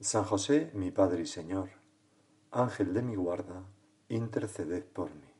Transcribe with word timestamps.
San 0.00 0.22
José, 0.22 0.70
mi 0.74 0.92
Padre 0.92 1.22
y 1.22 1.26
Señor, 1.26 1.70
Ángel 2.52 2.94
de 2.94 3.02
mi 3.02 3.16
guarda, 3.16 3.64
interceded 4.08 4.84
por 4.84 5.10
mí. 5.12 5.34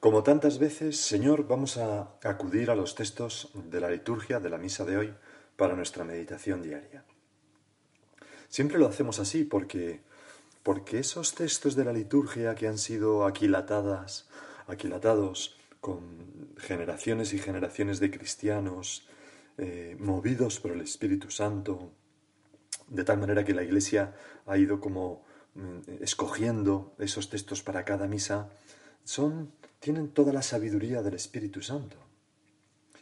Como 0.00 0.22
tantas 0.22 0.58
veces, 0.58 0.98
Señor, 0.98 1.46
vamos 1.46 1.76
a 1.76 2.16
acudir 2.24 2.70
a 2.70 2.74
los 2.74 2.94
textos 2.94 3.50
de 3.54 3.80
la 3.82 3.90
liturgia 3.90 4.40
de 4.40 4.48
la 4.48 4.56
misa 4.56 4.86
de 4.86 4.96
hoy 4.96 5.14
para 5.56 5.76
nuestra 5.76 6.04
meditación 6.04 6.62
diaria. 6.62 7.04
Siempre 8.48 8.78
lo 8.78 8.86
hacemos 8.86 9.18
así 9.18 9.44
porque, 9.44 10.00
porque 10.62 10.98
esos 10.98 11.34
textos 11.34 11.76
de 11.76 11.84
la 11.84 11.92
liturgia 11.92 12.54
que 12.54 12.66
han 12.66 12.78
sido 12.78 13.26
aquilatadas, 13.26 14.26
aquilatados 14.68 15.58
con 15.82 16.54
generaciones 16.56 17.34
y 17.34 17.38
generaciones 17.38 18.00
de 18.00 18.10
cristianos, 18.10 19.06
eh, 19.58 19.96
movidos 20.00 20.60
por 20.60 20.70
el 20.70 20.80
Espíritu 20.80 21.30
Santo, 21.30 21.92
de 22.90 23.04
tal 23.04 23.18
manera 23.18 23.44
que 23.44 23.54
la 23.54 23.62
Iglesia 23.62 24.12
ha 24.46 24.58
ido 24.58 24.80
como 24.80 25.24
mm, 25.54 26.02
escogiendo 26.02 26.94
esos 26.98 27.30
textos 27.30 27.62
para 27.62 27.84
cada 27.84 28.06
misa, 28.06 28.50
son, 29.04 29.52
tienen 29.78 30.08
toda 30.08 30.32
la 30.32 30.42
sabiduría 30.42 31.02
del 31.02 31.14
Espíritu 31.14 31.62
Santo 31.62 31.96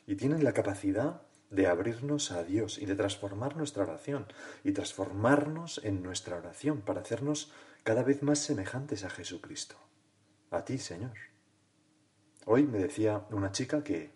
y 0.07 0.15
tienen 0.15 0.45
la 0.45 0.53
capacidad 0.53 1.23
de 1.51 1.67
abrirnos 1.67 2.31
a 2.31 2.45
Dios 2.45 2.79
y 2.79 2.87
de 2.87 2.95
transformar 2.95 3.57
nuestra 3.57 3.83
oración 3.83 4.27
y 4.63 4.73
transformarnos 4.73 5.81
en 5.83 6.03
nuestra 6.03 6.37
oración 6.37 6.83
para 6.83 7.01
hacernos 7.01 7.51
cada 7.83 8.03
vez 8.03 8.23
más 8.23 8.39
semejantes 8.39 9.05
a 9.05 9.11
Jesucristo. 9.11 9.77
A 10.51 10.65
ti, 10.65 10.79
Señor. 10.79 11.17
Hoy 12.45 12.65
me 12.67 12.79
decía 12.79 13.25
una 13.31 13.51
chica 13.53 13.83
que, 13.83 14.11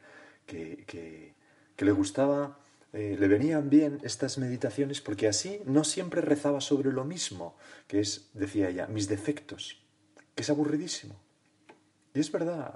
que, 0.47 0.85
que, 0.87 1.35
que 1.77 1.85
le 1.85 1.93
gustaba 1.93 2.59
eh, 2.93 3.17
le 3.19 3.29
venían 3.29 3.71
bien 3.71 3.99
estas 4.03 4.37
meditaciones 4.37 5.01
porque 5.01 5.27
así 5.27 5.61
no 5.65 5.83
siempre 5.83 6.21
rezaba 6.21 6.61
sobre 6.61 6.93
lo 6.93 7.05
mismo, 7.05 7.57
que 7.87 8.01
es, 8.01 8.31
decía 8.35 8.69
ella, 8.69 8.87
mis 8.87 9.09
defectos, 9.09 9.83
que 10.35 10.43
es 10.43 10.51
aburridísimo. 10.51 11.19
Y 12.15 12.21
es 12.21 12.31
verdad, 12.31 12.75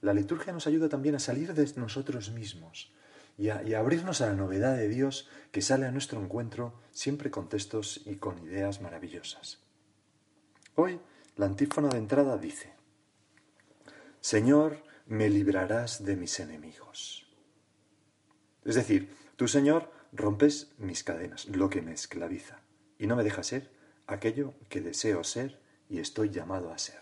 la 0.00 0.14
liturgia 0.14 0.52
nos 0.52 0.68
ayuda 0.68 0.88
también 0.88 1.16
a 1.16 1.18
salir 1.18 1.52
de 1.52 1.68
nosotros 1.76 2.30
mismos 2.30 2.92
y 3.36 3.48
a, 3.48 3.64
y 3.64 3.74
a, 3.74 3.80
abrirnos 3.80 4.20
a 4.20 4.26
la 4.26 4.34
novedad 4.34 4.76
de 4.76 4.88
Dios 4.88 5.28
que 5.50 5.62
sale 5.62 5.86
a 5.86 5.90
nuestro 5.90 6.20
encuentro 6.22 6.80
siempre 6.92 7.32
con 7.32 7.48
textos 7.48 8.02
y 8.06 8.16
con 8.16 8.38
ideas 8.38 8.80
maravillosas. 8.80 9.58
Hoy 10.76 11.00
la 11.34 11.46
antífona 11.46 11.88
de 11.88 11.98
entrada 11.98 12.38
dice, 12.38 12.72
Señor, 14.20 14.84
me 15.06 15.28
librarás 15.28 16.04
de 16.04 16.14
mis 16.14 16.38
enemigos. 16.38 17.26
Es 18.64 18.76
decir, 18.76 19.10
Tú, 19.36 19.48
Señor, 19.48 19.90
rompes 20.12 20.72
mis 20.78 21.02
cadenas, 21.02 21.46
lo 21.48 21.68
que 21.68 21.82
me 21.82 21.92
esclaviza, 21.92 22.60
y 22.98 23.06
no 23.06 23.16
me 23.16 23.24
dejas 23.24 23.48
ser 23.48 23.70
aquello 24.06 24.54
que 24.68 24.80
deseo 24.80 25.24
ser 25.24 25.58
y 25.88 25.98
estoy 25.98 26.30
llamado 26.30 26.72
a 26.72 26.78
ser. 26.78 27.00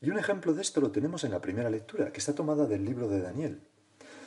Y 0.00 0.10
un 0.10 0.18
ejemplo 0.18 0.52
de 0.52 0.62
esto 0.62 0.80
lo 0.80 0.90
tenemos 0.90 1.22
en 1.22 1.30
la 1.30 1.40
primera 1.40 1.70
lectura, 1.70 2.12
que 2.12 2.18
está 2.18 2.34
tomada 2.34 2.66
del 2.66 2.84
libro 2.84 3.08
de 3.08 3.20
Daniel. 3.20 3.60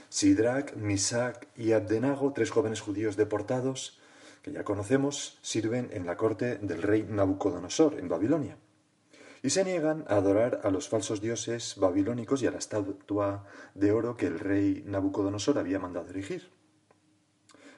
Sidrach, 0.08 0.74
Misac 0.76 1.50
y 1.58 1.74
Abdenago, 1.74 2.32
tres 2.32 2.50
jóvenes 2.50 2.80
judíos 2.80 3.18
deportados, 3.18 4.00
que 4.42 4.54
ya 4.54 4.64
conocemos, 4.64 5.38
sirven 5.42 5.90
en 5.92 6.06
la 6.06 6.16
corte 6.16 6.60
del 6.60 6.82
rey 6.82 7.04
Nabucodonosor 7.04 8.00
en 8.00 8.08
Babilonia 8.08 8.58
y 9.46 9.52
se 9.52 9.64
niegan 9.64 10.06
a 10.08 10.16
adorar 10.16 10.62
a 10.64 10.72
los 10.72 10.90
falsos 10.90 11.22
dioses 11.22 11.76
babilónicos 11.78 12.42
y 12.42 12.48
a 12.48 12.52
la 12.52 12.58
estatua 12.58 13.46
de 13.76 13.92
oro 13.92 14.18
que 14.18 14.26
el 14.26 14.40
rey 14.40 14.82
Nabucodonosor 14.88 15.60
había 15.60 15.78
mandado 15.78 16.10
erigir. 16.10 16.50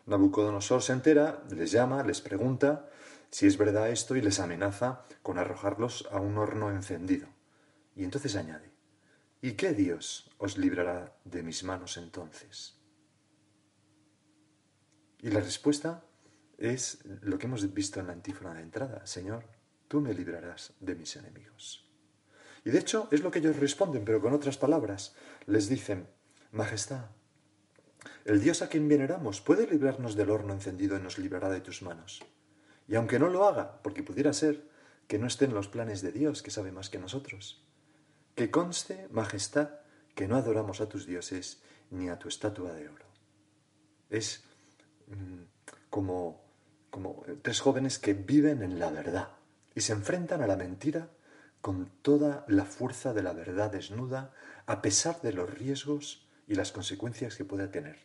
Nabucodonosor 0.06 0.82
se 0.82 0.94
entera, 0.94 1.44
les 1.50 1.74
llama, 1.74 2.04
les 2.04 2.22
pregunta 2.22 2.90
si 3.32 3.48
es 3.48 3.58
verdad 3.58 3.90
esto 3.90 4.16
y 4.16 4.22
les 4.22 4.40
amenaza 4.40 5.04
con 5.22 5.40
arrojarlos 5.40 6.08
a 6.10 6.22
un 6.22 6.38
horno 6.38 6.72
encendido. 6.72 7.28
Y 7.98 8.06
entonces 8.06 8.38
añade, 8.38 8.72
¿y 9.42 9.52
qué 9.56 9.74
Dios 9.74 10.32
os 10.38 10.58
librará 10.58 11.18
de 11.26 11.44
mis 11.44 11.66
manos 11.66 11.98
entonces? 11.98 12.80
Y 15.20 15.32
la 15.32 15.42
respuesta 15.42 16.06
es 16.58 17.00
lo 17.04 17.38
que 17.38 17.48
hemos 17.48 17.74
visto 17.74 18.00
en 18.00 18.08
la 18.08 18.14
antífona 18.14 18.54
de 18.54 18.62
entrada, 18.62 19.06
Señor, 19.06 19.57
tú 19.88 20.02
me 20.02 20.14
librarás 20.14 20.74
de 20.80 20.96
mis 20.96 21.16
enemigos. 21.16 21.88
Y 22.64 22.70
de 22.70 22.80
hecho 22.80 23.08
es 23.12 23.22
lo 23.22 23.32
que 23.32 23.40
ellos 23.40 23.58
responden, 23.58 24.04
pero 24.04 24.22
con 24.22 24.34
otras 24.34 24.58
palabras. 24.58 25.16
Les 25.46 25.70
dicen, 25.70 26.08
Majestad, 26.52 27.06
el 28.26 28.42
Dios 28.42 28.62
a 28.62 28.68
quien 28.68 28.88
veneramos 28.88 29.42
puede 29.42 29.68
librarnos 29.68 30.16
del 30.16 30.30
horno 30.30 30.54
encendido 30.54 30.98
y 30.98 31.02
nos 31.02 31.18
librará 31.18 31.50
de 31.50 31.62
tus 31.62 31.82
manos. 31.82 32.22
Y 32.88 32.96
aunque 32.96 33.20
no 33.20 33.30
lo 33.30 33.48
haga, 33.48 33.82
porque 33.82 34.04
pudiera 34.04 34.34
ser 34.34 34.68
que 35.08 35.18
no 35.18 35.28
esté 35.28 35.46
en 35.46 35.54
los 35.54 35.68
planes 35.68 36.02
de 36.02 36.12
Dios, 36.12 36.42
que 36.42 36.52
sabe 36.52 36.72
más 36.72 36.90
que 36.90 37.00
nosotros, 37.00 37.64
que 38.36 38.52
conste, 38.52 39.08
Majestad, 39.12 39.70
que 40.14 40.28
no 40.28 40.36
adoramos 40.36 40.82
a 40.82 40.90
tus 40.90 41.06
dioses 41.06 41.62
ni 41.90 42.10
a 42.10 42.20
tu 42.20 42.28
estatua 42.28 42.74
de 42.74 42.90
oro. 42.90 43.06
Es 44.10 44.44
mm, 45.08 45.44
como, 45.90 46.44
como 46.90 47.24
tres 47.42 47.62
jóvenes 47.62 48.00
que 48.00 48.14
viven 48.14 48.62
en 48.62 48.80
la 48.80 48.90
verdad 48.90 49.37
y 49.78 49.82
se 49.82 49.94
enfrentan 49.94 50.42
a 50.42 50.48
la 50.48 50.56
mentira 50.56 51.12
con 51.62 51.92
toda 52.02 52.46
la 52.48 52.66
fuerza 52.66 53.14
de 53.14 53.22
la 53.22 53.32
verdad 53.34 53.72
desnuda, 53.72 54.34
a 54.66 54.82
pesar 54.82 55.22
de 55.22 55.34
los 55.34 55.54
riesgos 55.54 56.28
y 56.48 56.56
las 56.56 56.72
consecuencias 56.72 57.36
que 57.36 57.46
pueda 57.46 57.70
tener. 57.70 58.00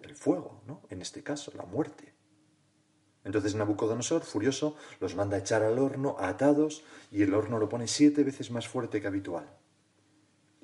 El 0.00 0.16
fuego, 0.16 0.62
¿no? 0.66 0.80
En 0.88 1.02
este 1.02 1.22
caso, 1.22 1.52
la 1.54 1.66
muerte. 1.66 2.14
Entonces 3.24 3.54
Nabucodonosor, 3.54 4.22
furioso, 4.22 4.74
los 5.00 5.14
manda 5.14 5.36
a 5.36 5.40
echar 5.40 5.62
al 5.62 5.78
horno 5.78 6.16
atados 6.18 6.82
y 7.10 7.20
el 7.20 7.34
horno 7.34 7.58
lo 7.58 7.68
pone 7.68 7.88
siete 7.88 8.24
veces 8.24 8.50
más 8.50 8.66
fuerte 8.66 9.02
que 9.02 9.08
habitual. 9.08 9.54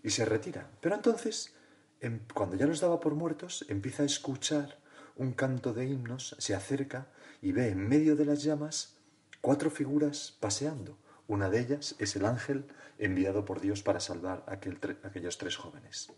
Y 0.03 0.09
se 0.09 0.25
retira. 0.25 0.71
Pero 0.81 0.95
entonces, 0.95 1.55
em, 2.01 2.21
cuando 2.33 2.57
ya 2.57 2.67
los 2.67 2.81
daba 2.81 3.01
por 3.01 3.15
muertos, 3.15 3.67
empieza 3.69 4.03
a 4.03 4.07
escuchar 4.07 4.79
un 5.15 5.33
canto 5.33 5.75
de 5.75 5.85
himnos, 5.85 6.37
se 6.39 6.55
acerca 6.55 7.09
y 7.43 7.53
ve 7.53 7.69
en 7.69 7.87
medio 7.87 8.17
de 8.17 8.25
las 8.25 8.43
llamas 8.43 8.98
cuatro 9.41 9.71
figuras 9.71 10.37
paseando. 10.41 10.99
Una 11.27 11.51
de 11.51 11.61
ellas 11.61 11.95
es 11.99 12.17
el 12.17 12.25
ángel 12.25 12.67
enviado 12.99 13.45
por 13.45 13.61
Dios 13.61 13.83
para 13.83 14.01
salvar 14.01 14.45
a 14.47 14.53
aquellos 14.53 15.39
tres 15.39 15.57
jóvenes. 15.57 16.13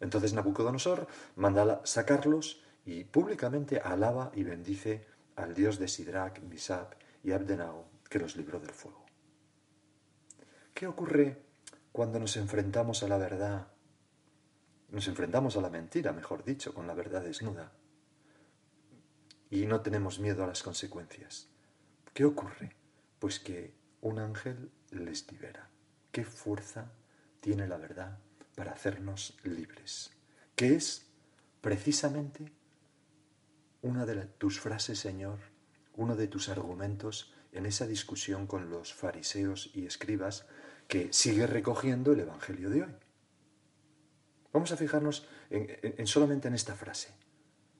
Entonces 0.00 0.32
Nabucodonosor 0.32 1.06
manda 1.36 1.80
sacarlos 1.84 2.62
y 2.84 3.04
públicamente 3.04 3.80
alaba 3.80 4.32
y 4.34 4.44
bendice 4.44 5.06
al 5.36 5.54
Dios 5.54 5.78
de 5.78 5.88
Sidrach, 5.88 6.40
Misab 6.40 6.96
y 7.22 7.32
Abdenago 7.32 7.88
que 8.08 8.18
los 8.18 8.36
libró 8.36 8.58
del 8.58 8.72
fuego. 8.72 9.06
¿Qué 10.74 10.86
ocurre 10.86 11.42
cuando 11.92 12.18
nos 12.18 12.36
enfrentamos 12.36 13.02
a 13.02 13.08
la 13.08 13.18
verdad? 13.18 13.68
Nos 14.88 15.06
enfrentamos 15.06 15.56
a 15.56 15.60
la 15.60 15.70
mentira, 15.70 16.12
mejor 16.12 16.44
dicho, 16.44 16.74
con 16.74 16.86
la 16.86 16.94
verdad 16.94 17.22
desnuda. 17.22 17.72
Y 19.48 19.66
no 19.66 19.80
tenemos 19.80 20.18
miedo 20.18 20.42
a 20.42 20.48
las 20.48 20.62
consecuencias. 20.62 21.49
¿Qué 22.14 22.24
ocurre? 22.24 22.76
Pues 23.18 23.38
que 23.38 23.74
un 24.00 24.18
ángel 24.18 24.70
les 24.90 25.30
libera. 25.30 25.68
¿Qué 26.12 26.24
fuerza 26.24 26.92
tiene 27.40 27.66
la 27.66 27.76
verdad 27.76 28.18
para 28.54 28.72
hacernos 28.72 29.38
libres? 29.44 30.10
¿Qué 30.56 30.74
es 30.74 31.06
precisamente 31.60 32.52
una 33.82 34.04
de 34.06 34.26
tus 34.26 34.60
frases, 34.60 34.98
Señor, 34.98 35.38
uno 35.94 36.16
de 36.16 36.28
tus 36.28 36.48
argumentos 36.48 37.32
en 37.52 37.66
esa 37.66 37.86
discusión 37.86 38.46
con 38.46 38.70
los 38.70 38.94
fariseos 38.94 39.70
y 39.74 39.86
escribas 39.86 40.46
que 40.86 41.12
sigue 41.12 41.46
recogiendo 41.46 42.12
el 42.12 42.20
Evangelio 42.20 42.70
de 42.70 42.82
hoy. 42.82 42.94
Vamos 44.52 44.72
a 44.72 44.76
fijarnos 44.76 45.28
en, 45.50 46.06
solamente 46.06 46.48
en 46.48 46.54
esta 46.54 46.74
frase. 46.74 47.14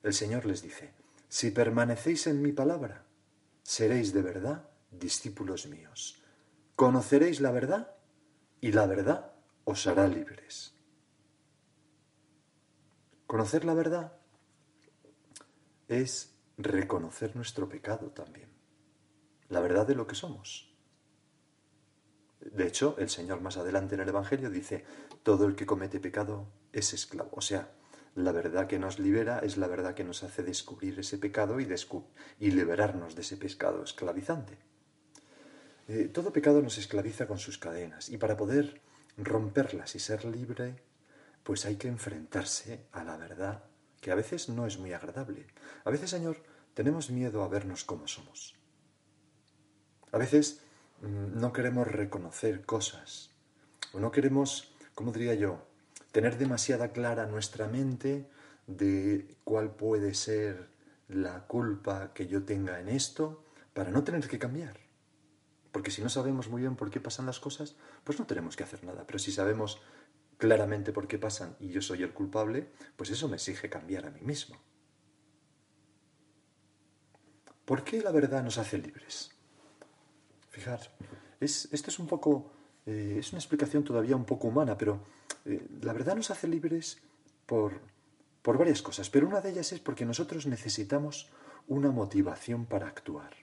El 0.03 0.15
Señor 0.15 0.47
les 0.47 0.63
dice, 0.63 0.93
si 1.29 1.51
permanecéis 1.51 2.27
en 2.29 2.41
mi 2.41 2.53
palabra, 2.53 3.05
seréis 3.71 4.13
de 4.13 4.21
verdad 4.21 4.69
discípulos 4.91 5.67
míos. 5.69 6.21
Conoceréis 6.75 7.41
la 7.41 7.53
verdad 7.53 7.95
y 8.61 8.73
la 8.73 8.85
verdad 8.87 9.33
os 9.65 9.87
hará 9.87 10.09
libres. 10.09 10.75
Conocer 13.29 13.65
la 13.65 13.75
verdad 13.75 14.19
es 15.87 16.35
reconocer 16.59 17.37
nuestro 17.37 17.69
pecado 17.69 18.11
también. 18.11 18.51
la 19.49 19.61
verdad 19.61 19.87
de 19.87 19.95
lo 19.95 20.07
que 20.07 20.17
somos. 20.17 20.75
De 22.41 22.67
hecho, 22.67 22.97
el 22.99 23.09
Señor 23.09 23.41
más 23.41 23.57
adelante 23.57 23.95
en 23.95 24.01
el 24.01 24.09
Evangelio 24.09 24.51
dice, 24.51 24.85
todo 25.23 25.47
el 25.47 25.55
que 25.55 25.67
comete 25.67 26.01
pecado 26.01 26.49
es 26.73 26.93
esclavo. 26.93 27.31
O 27.33 27.41
sea, 27.41 27.71
la 28.15 28.33
verdad 28.33 28.67
que 28.67 28.79
nos 28.79 28.99
libera 28.99 29.39
es 29.41 29.57
la 29.57 29.69
verdad 29.69 29.95
que 29.95 30.05
nos 30.05 30.23
hace 30.23 30.43
descubrir 30.43 30.99
ese 30.99 31.19
pecado 31.19 31.59
y, 31.61 32.51
liberarnos 32.51 33.15
de 33.15 33.21
ese 33.21 33.37
pescado 33.37 33.85
esclavizante. 33.85 34.59
Eh, 35.89 36.09
todo 36.13 36.33
pecado 36.33 36.63
nos 36.63 36.79
esclaviza 36.79 37.27
con 37.27 37.39
sus 37.39 37.59
cadenas 37.59 38.09
y 38.09 38.19
para 38.19 38.37
poder 38.37 38.81
romperlas 39.17 39.95
y 39.95 39.99
ser 39.99 40.25
libre, 40.25 40.83
pues 41.43 41.65
hay 41.67 41.77
que 41.77 41.89
enfrentarse 41.89 42.87
a 42.93 43.05
la 43.05 43.17
verdad, 43.17 43.65
que 44.01 44.11
a 44.11 44.15
veces 44.15 44.49
no 44.49 44.67
es 44.67 44.79
muy 44.79 44.93
agradable. 44.93 45.47
A 45.85 45.91
veces, 45.91 46.11
Señor, 46.11 46.37
tenemos 46.75 47.11
miedo 47.11 47.43
a 47.43 47.49
vernos 47.49 47.85
como 47.85 48.09
somos. 48.09 48.57
A 50.13 50.19
veces 50.19 50.61
mm, 51.01 51.41
no 51.41 51.53
queremos 51.53 51.87
reconocer 51.87 52.65
cosas, 52.65 53.31
o 53.93 54.01
no 54.01 54.11
queremos, 54.11 54.75
¿cómo 54.95 55.13
diría 55.13 55.35
yo?, 55.35 55.70
tener 56.13 56.39
demasiada 56.39 56.93
clara 56.93 57.27
nuestra 57.27 57.69
mente 57.69 58.29
de 58.67 59.37
cuál 59.45 59.75
puede 59.75 60.15
ser 60.15 60.69
la 61.09 61.47
culpa 61.47 62.13
que 62.15 62.27
yo 62.27 62.45
tenga 62.45 62.81
en 62.81 62.89
esto 62.89 63.45
para 63.75 63.91
no 63.91 64.05
tener 64.05 64.29
que 64.29 64.39
cambiar. 64.39 64.79
Porque 65.73 65.91
si 65.91 66.03
no 66.03 66.09
sabemos 66.09 66.49
muy 66.49 66.63
bien 66.63 66.77
por 66.77 66.91
qué 66.91 67.01
pasan 67.01 67.27
las 67.27 67.41
cosas, 67.41 67.77
pues 68.05 68.19
no 68.19 68.27
tenemos 68.27 68.57
que 68.57 68.65
hacer 68.65 68.83
nada. 68.85 69.05
Pero 69.07 69.19
si 69.19 69.31
sabemos 69.31 69.81
claramente 70.39 70.93
por 70.93 71.07
qué 71.07 71.19
pasan 71.19 71.57
y 71.61 71.69
yo 71.69 71.83
soy 71.83 72.03
el 72.03 72.13
culpable, 72.13 72.69
pues 72.97 73.11
eso 73.11 73.29
me 73.29 73.37
exige 73.37 73.69
cambiar 73.69 74.07
a 74.07 74.11
mí 74.11 74.21
mismo. 74.23 74.57
¿Por 77.65 77.85
qué 77.85 78.03
la 78.03 78.11
verdad 78.11 78.43
nos 78.43 78.59
hace 78.59 78.79
libres? 78.79 79.31
Fijar, 80.49 80.81
es, 81.39 81.69
esto 81.71 81.91
es 81.91 82.01
un 82.01 82.09
poco, 82.09 82.51
eh, 82.87 83.17
es 83.21 83.31
una 83.31 83.39
explicación 83.39 83.85
todavía 83.85 84.17
un 84.17 84.25
poco 84.25 84.49
humana, 84.49 84.77
pero 84.77 85.05
eh, 85.51 85.67
la 85.83 85.93
verdad 85.93 86.17
nos 86.17 86.31
hace 86.31 86.49
libres 86.49 86.99
por, 87.47 87.81
por 88.43 88.59
varias 88.59 88.83
cosas, 88.83 89.11
pero 89.11 89.27
una 89.27 89.41
de 89.41 89.51
ellas 89.51 89.73
es 89.73 89.81
porque 89.81 90.05
nosotros 90.05 90.47
necesitamos 90.47 91.31
una 91.67 91.91
motivación 91.91 92.67
para 92.67 92.89
actuar. 92.89 93.35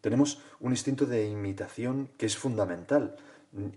Tenemos 0.00 0.40
un 0.60 0.72
instinto 0.72 1.06
de 1.06 1.28
imitación 1.28 2.10
que 2.16 2.26
es 2.26 2.36
fundamental. 2.36 3.16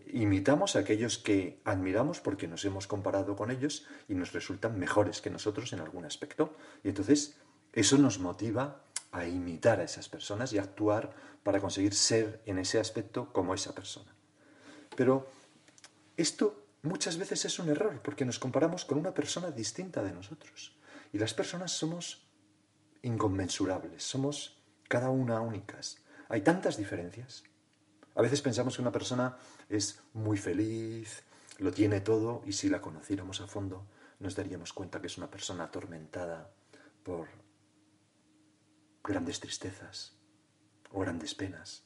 Imitamos 0.08 0.76
a 0.76 0.80
aquellos 0.80 1.18
que 1.18 1.62
admiramos 1.66 2.22
porque 2.22 2.48
nos 2.48 2.64
hemos 2.64 2.88
comparado 2.88 3.36
con 3.36 3.52
ellos 3.52 3.86
y 4.08 4.16
nos 4.16 4.32
resultan 4.32 4.80
mejores 4.80 5.22
que 5.22 5.30
nosotros 5.30 5.74
en 5.74 5.82
algún 5.82 6.06
aspecto. 6.06 6.56
Y 6.84 6.90
entonces 6.90 7.38
eso 7.74 7.98
nos 7.98 8.20
motiva 8.20 8.84
a 9.12 9.28
imitar 9.28 9.80
a 9.80 9.84
esas 9.84 10.08
personas 10.10 10.54
y 10.54 10.60
a 10.60 10.64
actuar 10.64 11.14
para 11.44 11.60
conseguir 11.60 11.94
ser 11.94 12.42
en 12.46 12.58
ese 12.58 12.80
aspecto 12.80 13.34
como 13.34 13.54
esa 13.54 13.76
persona. 13.76 14.16
Pero 14.96 15.28
esto 16.18 16.66
muchas 16.82 17.18
veces 17.18 17.46
es 17.46 17.60
un 17.60 17.70
error 17.70 18.02
porque 18.04 18.26
nos 18.26 18.40
comparamos 18.40 18.86
con 18.86 18.98
una 18.98 19.14
persona 19.14 19.52
distinta 19.52 20.04
de 20.04 20.12
nosotros. 20.12 20.76
Y 21.12 21.18
las 21.18 21.34
personas 21.34 21.72
somos 21.72 22.28
inconmensurables, 23.02 24.04
somos 24.04 24.62
cada 24.88 25.10
una 25.10 25.42
únicas. 25.42 26.00
Hay 26.30 26.42
tantas 26.42 26.78
diferencias. 26.78 27.44
A 28.16 28.22
veces 28.22 28.42
pensamos 28.42 28.76
que 28.76 28.82
una 28.82 28.92
persona 28.92 29.38
es 29.70 30.02
muy 30.14 30.38
feliz, 30.38 31.24
lo 31.60 31.72
tiene 31.72 32.02
todo 32.02 32.42
y 32.46 32.54
si 32.54 32.70
la 32.70 32.82
conociéramos 32.82 33.42
a 33.42 33.48
fondo 33.48 33.88
nos 34.20 34.36
daríamos 34.36 34.74
cuenta 34.74 35.02
que 35.02 35.08
es 35.08 35.18
una 35.18 35.30
persona 35.30 35.66
atormentada 35.66 36.52
por 37.04 37.28
grandes 39.04 39.40
tristezas 39.40 40.14
o 40.92 41.00
grandes 41.02 41.36
penas. 41.36 41.84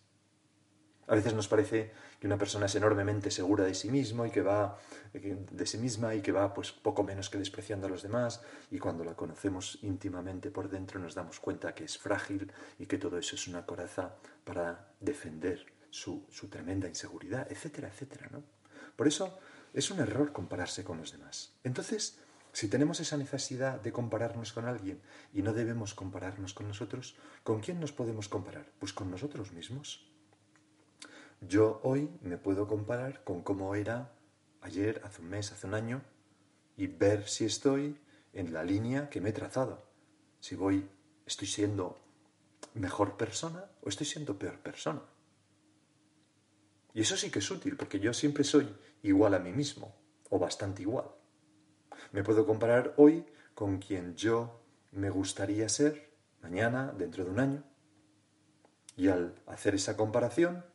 A 1.07 1.15
veces 1.15 1.33
nos 1.33 1.48
parece 1.48 1.92
que 2.19 2.27
una 2.27 2.38
persona 2.38 2.65
es 2.65 2.75
enormemente 2.75 3.31
segura 3.31 3.63
de 3.63 3.74
sí 3.74 3.89
mismo 3.89 4.25
y 4.25 4.31
que 4.31 4.42
va 4.42 4.77
de 5.13 5.65
sí 5.65 5.77
misma 5.77 6.13
y 6.15 6.21
que 6.21 6.33
va 6.33 6.54
pues 6.54 6.71
poco 6.71 7.04
menos 7.04 7.30
que 7.30 7.38
despreciando 7.38 7.88
a 7.88 7.89
los 7.89 8.04
demás 8.04 8.42
y 8.71 8.80
cuando 8.80 9.06
la 9.06 9.15
conocemos 9.15 9.80
íntimamente 9.83 10.51
por 10.51 10.69
dentro 10.69 11.00
nos 11.00 11.15
damos 11.15 11.39
cuenta 11.39 11.74
que 11.74 11.86
es 11.86 11.98
frágil 11.98 12.51
y 12.77 12.86
que 12.88 12.98
todo 12.98 13.18
eso 13.18 13.36
es 13.36 13.48
una 13.48 13.65
coraza 13.65 14.15
para 14.44 14.92
defender 15.00 15.65
su, 15.89 16.25
su 16.30 16.50
tremenda 16.50 16.89
inseguridad, 16.89 17.50
etcétera, 17.50 17.88
etcétera, 17.88 18.27
¿no? 18.31 18.44
Por 18.98 19.07
eso 19.07 19.39
es 19.74 19.89
un 19.92 20.00
error 20.00 20.33
compararse 20.33 20.83
con 20.83 20.98
los 20.98 21.12
demás. 21.12 21.53
Entonces, 21.63 22.19
si 22.51 22.68
tenemos 22.68 23.00
esa 23.00 23.18
necesidad 23.18 23.80
de 23.80 23.92
compararnos 23.92 24.51
con 24.51 24.65
alguien 24.65 25.00
y 25.31 25.42
no 25.42 25.53
debemos 25.53 25.94
compararnos 25.94 26.53
con 26.53 26.68
nosotros, 26.68 27.15
¿con 27.44 27.62
quién 27.62 27.80
nos 27.80 27.92
podemos 27.92 28.27
comparar? 28.27 28.71
Pues 28.80 28.94
con 28.94 29.12
nosotros 29.12 29.51
mismos. 29.51 30.16
Yo 31.42 31.80
hoy 31.84 32.10
me 32.22 32.38
puedo 32.38 32.68
comparar 32.68 33.24
con 33.24 33.42
cómo 33.42 33.75
era 33.75 34.12
ayer, 34.62 35.01
hace 35.04 35.22
un 35.22 35.30
mes, 35.30 35.51
hace 35.51 35.68
un 35.68 35.75
año, 35.75 36.01
y 36.75 36.88
ver 36.88 37.28
si 37.28 37.45
estoy 37.45 38.00
en 38.34 38.54
la 38.54 38.63
línea 38.63 39.10
que 39.10 39.22
me 39.22 39.30
he 39.30 39.34
trazado. 39.34 39.84
Si 40.39 40.56
voy, 40.56 40.89
estoy 41.25 41.48
siendo 41.48 42.00
mejor 42.74 43.18
persona 43.18 43.66
o 43.81 43.89
estoy 43.89 44.07
siendo 44.07 44.38
peor 44.38 44.60
persona. 44.60 45.01
Y 46.94 47.01
eso 47.01 47.16
sí 47.16 47.30
que 47.30 47.39
es 47.39 47.51
útil, 47.51 47.78
porque 47.78 48.00
yo 48.00 48.13
siempre 48.13 48.44
soy 48.44 48.75
igual 49.04 49.36
a 49.36 49.39
mí 49.39 49.51
mismo, 49.51 49.95
o 50.30 50.39
bastante 50.39 50.81
igual. 50.81 51.06
Me 52.12 52.24
puedo 52.24 52.48
comparar 52.48 52.95
hoy 52.98 53.25
con 53.54 53.78
quien 53.78 54.16
yo 54.16 54.63
me 54.92 55.12
gustaría 55.12 55.69
ser 55.69 56.18
mañana, 56.42 56.94
dentro 56.98 57.24
de 57.24 57.30
un 57.30 57.39
año. 57.39 57.63
Y 58.95 59.10
al 59.10 59.36
hacer 59.45 59.75
esa 59.75 59.95
comparación, 59.95 60.66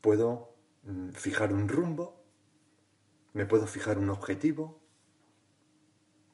puedo 0.00 0.54
mm, 0.84 1.10
fijar 1.10 1.52
un 1.52 1.68
rumbo, 1.68 2.22
me 3.32 3.46
puedo 3.46 3.66
fijar 3.66 3.98
un 3.98 4.10
objetivo 4.10 4.80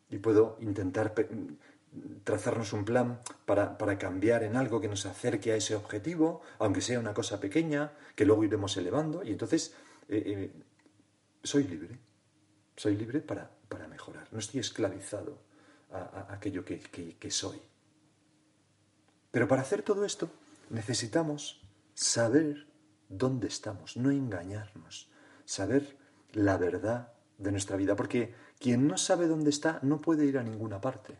y 0.08 0.18
puedo 0.18 0.56
intentar 0.60 1.14
trazarnos 2.24 2.72
un 2.72 2.84
plan 2.84 3.20
para, 3.44 3.98
cambiar 3.98 4.44
en 4.44 4.56
algo 4.56 4.80
que 4.80 4.88
nos 4.88 5.06
acerque 5.06 5.52
a 5.52 5.56
ese 5.56 5.74
objetivo, 5.74 6.42
aunque 6.58 6.80
sea 6.80 7.00
una 7.00 7.14
cosa 7.14 7.40
pequeña, 7.40 7.92
que 8.14 8.24
luego 8.24 8.44
iremos 8.44 8.76
elevando, 8.76 9.22
y 9.24 9.30
entonces 9.30 9.74
eh, 10.08 10.22
eh, 10.26 10.62
soy 11.42 11.64
libre, 11.64 11.98
soy 12.76 12.96
libre 12.96 13.20
para, 13.20 13.50
mejorar, 13.88 14.28
no 14.32 14.38
estoy 14.38 14.60
esclavizado 14.60 15.38
a, 15.92 16.32
aquello 16.32 16.64
que 16.64 17.30
soy. 17.30 17.60
Pero 19.30 19.48
para 19.48 19.62
hacer 19.62 19.82
todo 19.82 20.04
esto 20.04 20.30
necesitamos 20.70 21.60
saber 21.94 22.66
dónde 23.08 23.48
estamos, 23.48 23.96
no 23.96 24.10
engañarnos, 24.10 25.10
saber 25.44 25.96
la 26.32 26.56
verdad 26.56 27.12
de 27.38 27.52
nuestra 27.52 27.76
vida, 27.76 27.96
porque 27.96 28.34
quien 28.58 28.86
no 28.86 28.96
sabe 28.96 29.26
dónde 29.26 29.50
está 29.50 29.80
no 29.82 30.00
puede 30.00 30.24
ir 30.24 30.38
a 30.38 30.42
ninguna 30.42 30.80
parte. 30.80 31.18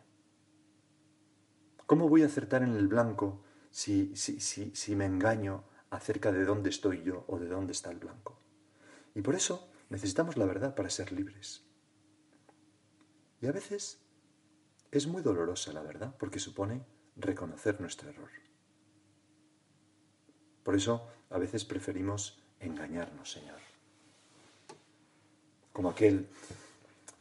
¿Cómo 1.85 2.09
voy 2.09 2.23
a 2.23 2.25
acertar 2.25 2.63
en 2.63 2.75
el 2.75 2.87
blanco 2.87 3.43
si, 3.69 4.15
si, 4.15 4.39
si, 4.39 4.75
si 4.75 4.95
me 4.95 5.05
engaño 5.05 5.63
acerca 5.89 6.31
de 6.31 6.43
dónde 6.43 6.69
estoy 6.69 7.03
yo 7.03 7.23
o 7.27 7.39
de 7.39 7.47
dónde 7.47 7.71
está 7.71 7.91
el 7.91 7.99
blanco? 7.99 8.37
Y 9.15 9.21
por 9.21 9.35
eso 9.35 9.69
necesitamos 9.89 10.37
la 10.37 10.45
verdad 10.45 10.75
para 10.75 10.89
ser 10.89 11.11
libres. 11.11 11.63
Y 13.39 13.47
a 13.47 13.51
veces 13.51 14.01
es 14.91 15.07
muy 15.07 15.21
dolorosa 15.21 15.71
la 15.73 15.83
verdad 15.83 16.15
porque 16.17 16.39
supone 16.39 16.85
reconocer 17.15 17.79
nuestro 17.79 18.09
error. 18.09 18.46
Por 20.67 20.75
eso 20.75 21.07
a 21.29 21.37
veces 21.37 21.63
preferimos 21.63 22.43
engañarnos, 22.59 23.31
Señor. 23.31 23.55
Como 25.71 25.91
aquel 25.91 26.27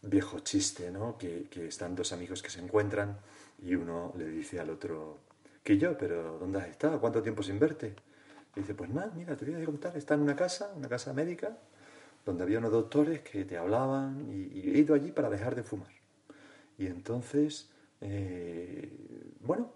viejo 0.02 0.40
chiste, 0.40 0.90
¿no? 0.90 1.16
Que, 1.16 1.46
están 1.68 1.94
dos 1.94 2.12
amigos 2.12 2.42
que 2.42 2.50
se 2.50 2.58
encuentran 2.58 3.16
y 3.62 3.76
uno 3.76 4.12
le 4.16 4.26
dice 4.26 4.58
al 4.58 4.70
otro, 4.70 5.20
que 5.62 5.78
yo, 5.78 5.96
pero 5.96 6.40
¿dónde 6.40 6.58
has 6.58 6.66
estado? 6.66 7.00
¿Cuánto 7.00 7.22
tiempo 7.22 7.44
sin 7.44 7.60
verte? 7.60 7.94
Y 8.56 8.62
dice, 8.62 8.74
pues 8.74 8.90
nada, 8.90 9.12
mira, 9.14 9.36
te 9.36 9.48
voy 9.48 9.62
a 9.62 9.64
contar, 9.64 9.96
está 9.96 10.14
en 10.14 10.22
una 10.22 10.34
casa, 10.34 10.72
una 10.74 10.88
casa 10.88 11.12
médica, 11.12 11.56
donde 12.24 12.42
había 12.42 12.58
unos 12.58 12.72
doctores 12.72 13.20
que 13.20 13.44
te 13.44 13.56
hablaban 13.56 14.26
y, 14.28 14.70
he 14.70 14.78
ido 14.78 14.92
allí 14.92 15.12
para 15.12 15.30
dejar 15.30 15.54
de 15.54 15.62
fumar. 15.62 15.92
Y 16.78 16.86
entonces, 16.88 17.70
eh, 18.00 18.90
bueno, 19.38 19.70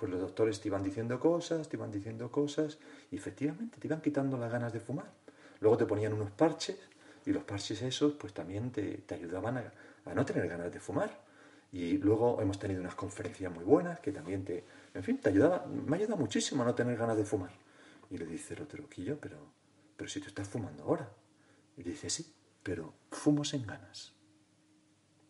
pues 0.00 0.10
los 0.10 0.20
doctores 0.22 0.58
te 0.58 0.68
iban 0.68 0.82
diciendo 0.82 1.20
cosas, 1.20 1.68
te 1.68 1.76
iban 1.76 1.90
diciendo 1.90 2.32
cosas, 2.32 2.78
y 3.10 3.16
efectivamente 3.16 3.76
te 3.78 3.86
iban 3.86 4.00
quitando 4.00 4.38
las 4.38 4.50
ganas 4.50 4.72
de 4.72 4.80
fumar. 4.80 5.12
Luego 5.60 5.76
te 5.76 5.84
ponían 5.84 6.14
unos 6.14 6.30
parches, 6.30 6.78
y 7.26 7.32
los 7.32 7.44
parches 7.44 7.82
esos 7.82 8.14
pues 8.14 8.32
también 8.32 8.72
te, 8.72 9.04
ayudaban 9.10 9.58
a, 9.58 10.14
no 10.14 10.24
tener 10.24 10.48
ganas 10.48 10.72
de 10.72 10.80
fumar. 10.80 11.10
Y 11.70 11.98
luego 11.98 12.40
hemos 12.40 12.58
tenido 12.58 12.80
unas 12.80 12.94
conferencias 12.94 13.52
muy 13.52 13.62
buenas 13.62 14.00
que 14.00 14.10
también 14.10 14.42
te, 14.42 14.64
en 14.94 15.04
fin, 15.04 15.18
te 15.18 15.28
ayudaba, 15.28 15.66
me 15.66 15.98
ayuda 15.98 16.16
muchísimo 16.16 16.62
a 16.62 16.66
no 16.66 16.74
tener 16.74 16.96
ganas 16.96 17.18
de 17.18 17.26
fumar. 17.26 17.50
Y 18.08 18.16
le 18.16 18.24
dice 18.24 18.54
el 18.54 18.62
otro, 18.62 18.88
Quillo, 18.88 19.20
pero, 19.20 19.36
pero 19.98 20.08
si 20.08 20.18
tú 20.18 20.28
estás 20.28 20.48
fumando 20.48 20.82
ahora. 20.84 21.12
Y 21.76 21.82
dice, 21.82 22.08
sí, 22.08 22.34
pero 22.62 22.94
fumo 23.10 23.44
sin 23.44 23.66
ganas. 23.66 24.14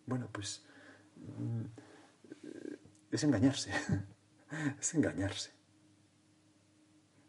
Bueno, 0.07 0.29
pues 0.31 0.63
mm, 1.17 1.65
es 3.11 3.25
engañarse. 3.25 3.73
es 4.81 4.95
engañarse. 4.95 5.53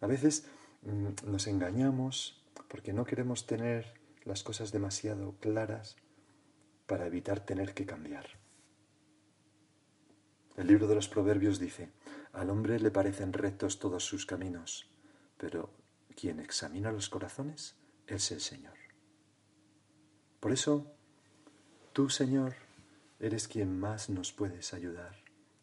A 0.01 0.07
veces 0.07 0.45
mm, 0.81 1.29
nos 1.29 1.47
engañamos 1.47 2.43
porque 2.67 2.93
no 2.93 3.05
queremos 3.05 3.45
tener 3.45 3.99
las 4.23 4.43
cosas 4.43 4.71
demasiado 4.71 5.35
claras 5.39 5.95
para 6.87 7.05
evitar 7.05 7.45
tener 7.45 7.73
que 7.73 7.85
cambiar. 7.85 8.25
El 10.57 10.67
libro 10.67 10.87
de 10.87 10.95
los 10.95 11.07
Proverbios 11.07 11.59
dice, 11.59 11.89
al 12.33 12.49
hombre 12.49 12.79
le 12.79 12.91
parecen 12.91 13.33
rectos 13.33 13.79
todos 13.79 14.03
sus 14.03 14.25
caminos, 14.25 14.89
pero 15.37 15.73
quien 16.15 16.39
examina 16.39 16.91
los 16.91 17.09
corazones 17.09 17.75
es 18.07 18.31
el 18.31 18.41
Señor. 18.41 18.77
Por 20.39 20.51
eso, 20.51 20.91
tú, 21.93 22.09
Señor, 22.09 22.55
eres 23.19 23.47
quien 23.47 23.79
más 23.79 24.09
nos 24.09 24.33
puedes 24.33 24.73
ayudar 24.73 25.15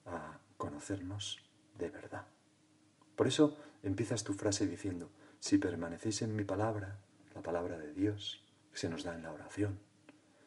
a 0.06 0.40
conocernos 0.56 1.47
de 1.78 1.90
verdad. 1.90 2.26
Por 3.16 3.26
eso 3.26 3.56
empiezas 3.82 4.24
tu 4.24 4.34
frase 4.34 4.66
diciendo, 4.66 5.10
si 5.40 5.58
permanecéis 5.58 6.22
en 6.22 6.34
mi 6.36 6.44
palabra, 6.44 6.98
la 7.34 7.42
palabra 7.42 7.78
de 7.78 7.92
Dios, 7.92 8.44
que 8.72 8.78
se 8.78 8.88
nos 8.88 9.04
da 9.04 9.14
en 9.14 9.22
la 9.22 9.32
oración, 9.32 9.78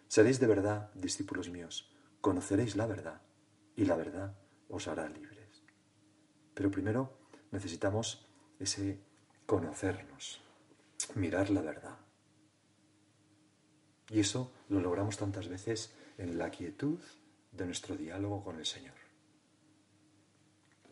seréis 0.08 0.40
de 0.40 0.48
verdad 0.48 0.92
discípulos 0.94 1.50
míos, 1.50 1.92
conoceréis 2.20 2.76
la 2.76 2.86
verdad 2.86 3.22
y 3.76 3.86
la 3.86 3.96
verdad 3.96 4.38
os 4.70 4.88
hará 4.88 5.10
libres. 5.10 5.64
Pero 6.54 6.72
primero 6.72 7.18
necesitamos 7.52 8.26
ese 8.60 9.00
conocernos, 9.46 10.42
mirar 11.16 11.50
la 11.50 11.62
verdad. 11.62 11.98
Y 14.10 14.20
eso 14.20 14.52
lo 14.70 14.82
logramos 14.82 15.18
tantas 15.18 15.48
veces 15.48 15.94
en 16.18 16.38
la 16.38 16.52
quietud 16.52 17.00
de 17.52 17.66
nuestro 17.66 17.96
diálogo 17.96 18.44
con 18.44 18.60
el 18.60 18.66
Señor. 18.66 19.01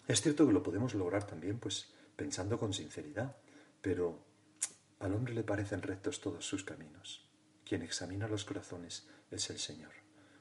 Es 0.10 0.22
cierto 0.22 0.48
que 0.48 0.54
lo 0.54 0.64
podemos 0.64 0.96
lograr 0.96 1.28
también, 1.28 1.60
pues, 1.60 1.94
pensando 2.16 2.58
con 2.58 2.74
sinceridad, 2.74 3.38
pero 3.80 4.26
al 4.98 5.14
hombre 5.14 5.36
le 5.36 5.44
parecen 5.44 5.84
rectos 5.84 6.20
todos 6.20 6.44
sus 6.44 6.64
caminos. 6.64 7.30
Quien 7.64 7.84
examina 7.84 8.28
los 8.28 8.44
corazones 8.44 9.08
es 9.30 9.52
el 9.52 9.60
Señor. 9.60 9.92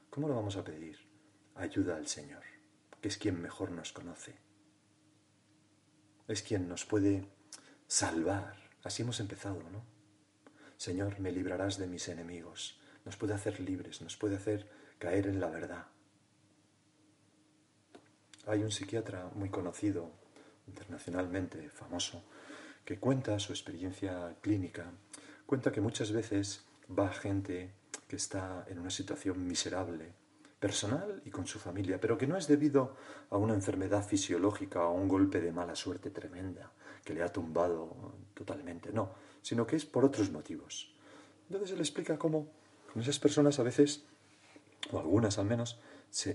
¿Cómo 0.09 0.27
lo 0.27 0.33
vamos 0.33 0.55
a 0.55 0.63
pedir? 0.63 0.97
Ayuda 1.53 1.97
al 1.97 2.07
Señor, 2.07 2.41
que 2.99 3.09
es 3.09 3.17
quien 3.19 3.39
mejor 3.39 3.69
nos 3.69 3.93
conoce. 3.93 4.39
Es 6.27 6.41
quien 6.41 6.67
nos 6.67 6.85
puede 6.85 7.29
salvar. 7.85 8.71
Así 8.83 9.03
hemos 9.03 9.19
empezado, 9.19 9.61
¿no? 9.69 9.85
Señor, 10.77 11.19
me 11.19 11.31
librarás 11.31 11.77
de 11.77 11.85
mis 11.85 12.07
enemigos. 12.07 12.81
Nos 13.05 13.17
puede 13.17 13.35
hacer 13.35 13.59
libres, 13.59 14.01
nos 14.01 14.17
puede 14.17 14.37
hacer 14.37 14.67
caer 14.97 15.27
en 15.27 15.39
la 15.39 15.51
verdad. 15.51 15.85
Hay 18.49 18.63
un 18.63 18.71
psiquiatra 18.71 19.29
muy 19.35 19.49
conocido, 19.49 20.09
internacionalmente 20.65 21.69
famoso, 21.69 22.23
que 22.83 22.97
cuenta 22.97 23.37
su 23.37 23.53
experiencia 23.53 24.35
clínica. 24.41 24.91
Cuenta 25.45 25.71
que 25.71 25.81
muchas 25.81 26.11
veces 26.11 26.65
va 26.89 27.09
gente 27.09 27.71
que 28.07 28.15
está 28.15 28.65
en 28.67 28.79
una 28.79 28.89
situación 28.89 29.45
miserable, 29.45 30.13
personal 30.59 31.21
y 31.25 31.29
con 31.29 31.45
su 31.45 31.59
familia, 31.59 32.01
pero 32.01 32.17
que 32.17 32.25
no 32.25 32.37
es 32.37 32.47
debido 32.47 32.95
a 33.29 33.37
una 33.37 33.53
enfermedad 33.53 34.03
fisiológica 34.03 34.81
o 34.81 34.87
a 34.87 34.93
un 34.93 35.07
golpe 35.07 35.39
de 35.41 35.51
mala 35.51 35.75
suerte 35.75 36.09
tremenda 36.09 36.71
que 37.05 37.13
le 37.13 37.21
ha 37.21 37.31
tumbado 37.31 38.15
totalmente, 38.33 38.91
no, 38.91 39.13
sino 39.43 39.67
que 39.67 39.75
es 39.75 39.85
por 39.85 40.03
otros 40.03 40.31
motivos. 40.31 40.91
Entonces 41.49 41.75
él 41.75 41.79
explica 41.81 42.17
cómo 42.17 42.47
con 42.91 43.03
esas 43.03 43.19
personas 43.19 43.59
a 43.59 43.63
veces, 43.63 44.05
o 44.91 44.99
algunas 44.99 45.37
al 45.37 45.45
menos, 45.45 45.79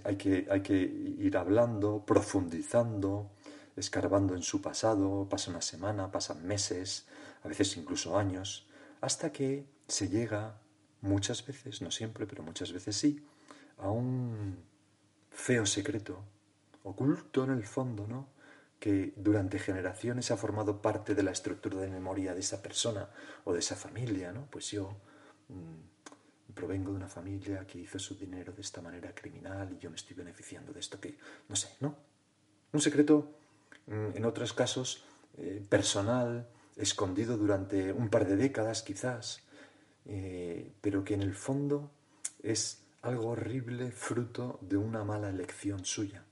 hay, 0.04 0.16
que, 0.16 0.46
hay 0.50 0.60
que 0.60 0.74
ir 0.74 1.36
hablando, 1.36 2.04
profundizando, 2.04 3.30
escarbando 3.76 4.34
en 4.34 4.42
su 4.42 4.60
pasado, 4.60 5.28
pasa 5.28 5.50
una 5.50 5.62
semana, 5.62 6.10
pasan 6.10 6.46
meses, 6.46 7.06
a 7.42 7.48
veces 7.48 7.76
incluso 7.76 8.16
años, 8.16 8.66
hasta 9.00 9.32
que 9.32 9.66
se 9.88 10.08
llega 10.08 10.58
muchas 11.00 11.44
veces, 11.46 11.82
no 11.82 11.90
siempre, 11.90 12.26
pero 12.26 12.42
muchas 12.42 12.72
veces 12.72 12.96
sí, 12.96 13.24
a 13.78 13.90
un 13.90 14.56
feo 15.30 15.66
secreto, 15.66 16.24
oculto 16.84 17.44
en 17.44 17.50
el 17.50 17.64
fondo, 17.64 18.06
¿no? 18.06 18.34
que 18.78 19.14
durante 19.16 19.58
generaciones 19.58 20.30
ha 20.30 20.36
formado 20.36 20.82
parte 20.82 21.14
de 21.14 21.22
la 21.22 21.30
estructura 21.30 21.78
de 21.78 21.88
memoria 21.88 22.34
de 22.34 22.40
esa 22.40 22.60
persona 22.60 23.08
o 23.44 23.54
de 23.54 23.60
esa 23.60 23.76
familia, 23.76 24.30
¿no? 24.30 24.46
Pues 24.50 24.70
yo 24.72 24.94
mm, 25.48 25.93
provengo 26.52 26.90
de 26.90 26.96
una 26.96 27.08
familia 27.08 27.66
que 27.66 27.78
hizo 27.78 27.98
su 27.98 28.16
dinero 28.16 28.52
de 28.52 28.62
esta 28.62 28.80
manera 28.80 29.14
criminal 29.14 29.72
y 29.72 29.78
yo 29.78 29.90
me 29.90 29.96
estoy 29.96 30.16
beneficiando 30.16 30.72
de 30.72 30.80
esto 30.80 31.00
que, 31.00 31.16
no 31.48 31.56
sé, 31.56 31.76
¿no? 31.80 31.96
Un 32.72 32.80
secreto, 32.80 33.38
mm, 33.86 34.16
en 34.16 34.24
otros 34.24 34.52
casos, 34.52 35.04
eh, 35.38 35.64
personal, 35.68 36.48
escondido 36.76 37.36
durante 37.36 37.92
un 37.92 38.08
par 38.08 38.26
de 38.26 38.36
décadas 38.36 38.82
quizás, 38.82 39.42
eh, 40.06 40.72
pero 40.80 41.04
que 41.04 41.14
en 41.14 41.22
el 41.22 41.34
fondo 41.34 41.90
es 42.42 42.82
algo 43.02 43.30
horrible 43.30 43.90
fruto 43.90 44.58
de 44.60 44.76
una 44.76 45.04
mala 45.04 45.28
elección 45.28 45.84
suya, 45.84 46.24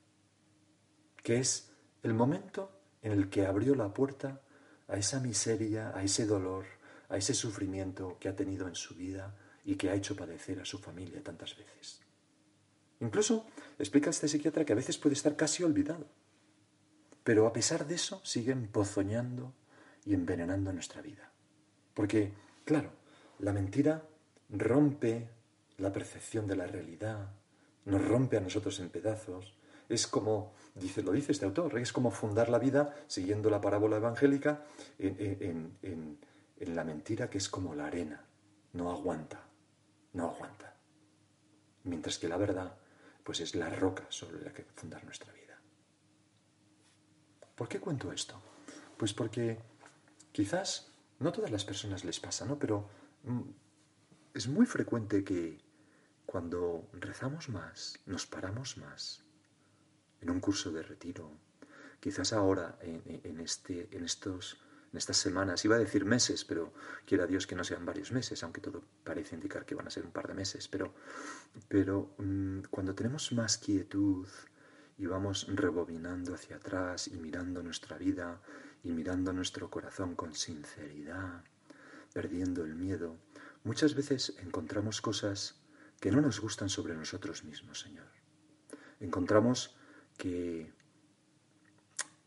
que 1.23 1.39
es 1.39 1.71
el 2.03 2.15
momento 2.15 2.71
en 3.03 3.13
el 3.13 3.29
que 3.29 3.47
abrió 3.47 3.75
la 3.75 3.93
puerta 3.93 4.41
a 4.89 4.97
esa 4.97 5.21
miseria, 5.21 5.93
a 5.95 6.03
ese 6.03 6.27
dolor, 6.27 6.65
a 7.09 7.17
ese 7.17 7.35
sufrimiento 7.35 8.17
que 8.19 8.29
ha 8.29 8.37
tenido 8.37 8.69
en 8.69 8.75
su 8.75 8.95
vida 8.95 9.35
y 9.65 9.77
que 9.77 9.91
ha 9.91 9.95
hecho 9.95 10.17
padecer 10.17 10.61
a 10.61 10.65
su 10.65 10.79
familia 10.79 11.23
tantas 11.23 11.57
veces. 11.57 12.01
Incluso 13.01 13.47
explica 13.79 14.11
este 14.11 14.29
psiquiatra 14.29 14.65
que 14.65 14.73
a 14.73 14.77
veces 14.77 14.99
puede 14.99 15.15
estar 15.15 15.37
casi 15.37 15.63
olvidado, 15.63 16.07
pero 17.25 17.47
a 17.47 17.53
pesar 17.53 17.87
de 17.87 17.97
eso 17.97 18.21
sigue 18.25 18.53
empozoñando 18.53 19.53
y 20.05 20.15
envenenando 20.15 20.73
nuestra 20.73 21.03
vida. 21.03 21.33
Porque, 21.95 22.33
claro, 22.65 22.91
la 23.39 23.53
mentira 23.53 24.03
rompe 24.49 25.29
la 25.79 25.93
percepción 25.93 26.47
de 26.47 26.57
la 26.57 26.67
realidad, 26.67 27.31
nos 27.85 28.07
rompe 28.07 28.37
a 28.37 28.41
nosotros 28.41 28.79
en 28.81 28.89
pedazos. 28.89 29.55
Es 29.89 30.07
como, 30.07 30.55
dice, 30.75 31.03
lo 31.03 31.13
dice 31.13 31.33
este 31.33 31.45
autor, 31.45 31.79
es 31.79 31.93
como 31.93 32.11
fundar 32.11 32.49
la 32.49 32.59
vida 32.59 32.95
siguiendo 33.07 33.51
la 33.51 33.61
parábola 33.61 33.97
evangélica 33.97 34.65
en, 34.99 35.77
en 35.81 36.75
la 36.75 36.85
mentira 36.85 37.29
que 37.29 37.39
es 37.39 37.49
como 37.49 37.75
la 37.75 37.87
arena, 37.87 38.25
no 38.73 38.91
aguanta, 38.91 39.45
no 40.13 40.31
aguanta. 40.31 40.77
Mientras 41.85 42.19
que 42.19 42.29
la 42.29 42.37
verdad, 42.37 42.77
pues 43.25 43.41
es 43.41 43.55
la 43.55 43.69
roca 43.71 44.07
sobre 44.09 44.41
la 44.41 44.53
que 44.53 44.65
fundar 44.75 45.05
nuestra 45.05 45.33
vida. 45.33 45.59
¿Por 47.55 47.69
qué 47.69 47.81
cuento 47.81 48.13
esto? 48.13 48.41
Pues 48.97 49.13
porque 49.13 49.59
quizás 50.33 50.93
no 51.19 51.33
todas 51.33 51.51
las 51.51 51.65
personas 51.65 52.05
les 52.05 52.21
pasa, 52.21 52.45
¿no? 52.45 52.59
Pero 52.59 52.89
mm, 53.25 53.43
es 54.35 54.49
muy 54.49 54.67
frecuente 54.67 55.25
que 55.25 55.61
cuando 56.27 56.89
rezamos 56.93 57.49
más, 57.49 57.99
nos 58.07 58.27
paramos 58.27 58.79
más 58.79 59.23
en 60.21 60.31
un 60.31 60.41
curso 60.41 60.71
de 60.71 60.83
retiro, 60.83 61.31
quizás 62.01 62.33
ahora, 62.33 62.79
en, 62.81 63.41
este, 63.41 63.89
en, 63.95 64.05
estos, 64.05 64.59
en 64.93 64.99
estas 64.99 65.17
semanas, 65.17 65.65
iba 65.65 65.77
a 65.77 65.79
decir 65.79 66.05
meses, 66.05 66.45
pero 66.45 66.73
quiera 67.07 67.27
Dios 67.27 67.47
que 67.47 67.55
no 67.55 67.65
sean 67.65 67.87
varios 67.87 68.13
meses, 68.13 68.43
aunque 68.43 68.61
todo 68.61 68.85
parece 69.05 69.35
indicar 69.35 69.65
que 69.65 69.75
van 69.75 69.87
a 69.87 69.91
ser 69.91 70.05
un 70.05 70.13
par 70.13 70.29
de 70.29 70.35
meses, 70.35 70.69
pero, 70.69 70.93
pero 71.67 72.15
mm, 72.19 72.65
cuando 72.71 72.95
tenemos 72.95 73.33
más 73.33 73.57
quietud 73.57 74.29
y 74.99 75.07
vamos 75.07 75.47
rebobinando 75.49 76.35
hacia 76.35 76.57
atrás 76.57 77.09
y 77.09 77.17
mirando 77.17 77.63
nuestra 77.63 77.97
vida 77.97 78.43
y 78.85 78.93
mirando 78.93 79.33
nuestro 79.33 79.71
corazón 79.71 80.15
con 80.15 80.35
sinceridad, 80.35 81.43
perdiendo 82.13 82.63
el 82.63 82.75
miedo, 82.75 83.17
muchas 83.65 83.95
veces 83.95 84.35
encontramos 84.41 85.01
cosas 85.01 85.63
que 86.01 86.11
no 86.11 86.21
nos 86.21 86.41
gustan 86.41 86.69
sobre 86.69 86.95
nosotros 86.95 87.45
mismos, 87.45 87.81
Señor. 87.81 88.09
Encontramos 89.01 89.75
que 90.19 90.71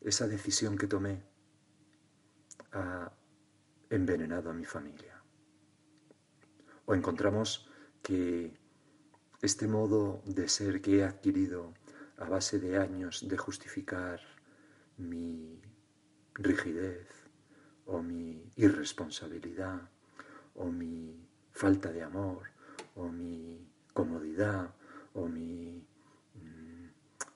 esa 0.01 0.27
decisión 0.27 0.77
que 0.77 0.87
tomé 0.87 1.34
ha 2.75 3.11
envenenado 3.89 4.49
a 4.49 4.53
mi 4.53 4.65
familia. 4.65 5.15
O 6.85 6.93
encontramos 6.93 7.69
que 8.03 8.53
este 9.41 9.67
modo 9.67 10.21
de 10.25 10.47
ser 10.49 10.81
que 10.81 10.99
he 10.99 11.03
adquirido 11.03 11.73
a 12.17 12.25
base 12.25 12.59
de 12.59 12.77
años 12.77 13.27
de 13.27 13.37
justificar 13.37 14.19
mi 14.97 15.61
rigidez 16.33 17.07
o 17.85 18.01
mi 18.01 18.51
irresponsabilidad 18.55 19.89
o 20.55 20.65
mi 20.65 21.27
falta 21.51 21.91
de 21.91 22.03
amor 22.03 22.51
o 22.95 23.09
mi 23.09 23.67
comodidad 23.93 24.73
o 25.13 25.27
mi 25.27 25.85
mm, 26.33 26.87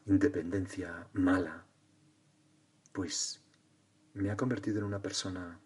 independencia 0.05 1.07
mala, 1.13 1.65
pues 2.91 3.41
me 4.19 4.31
ha 4.31 4.37
convertido 4.37 4.79
en 4.79 4.85
una 4.85 5.01
persona 5.01 5.59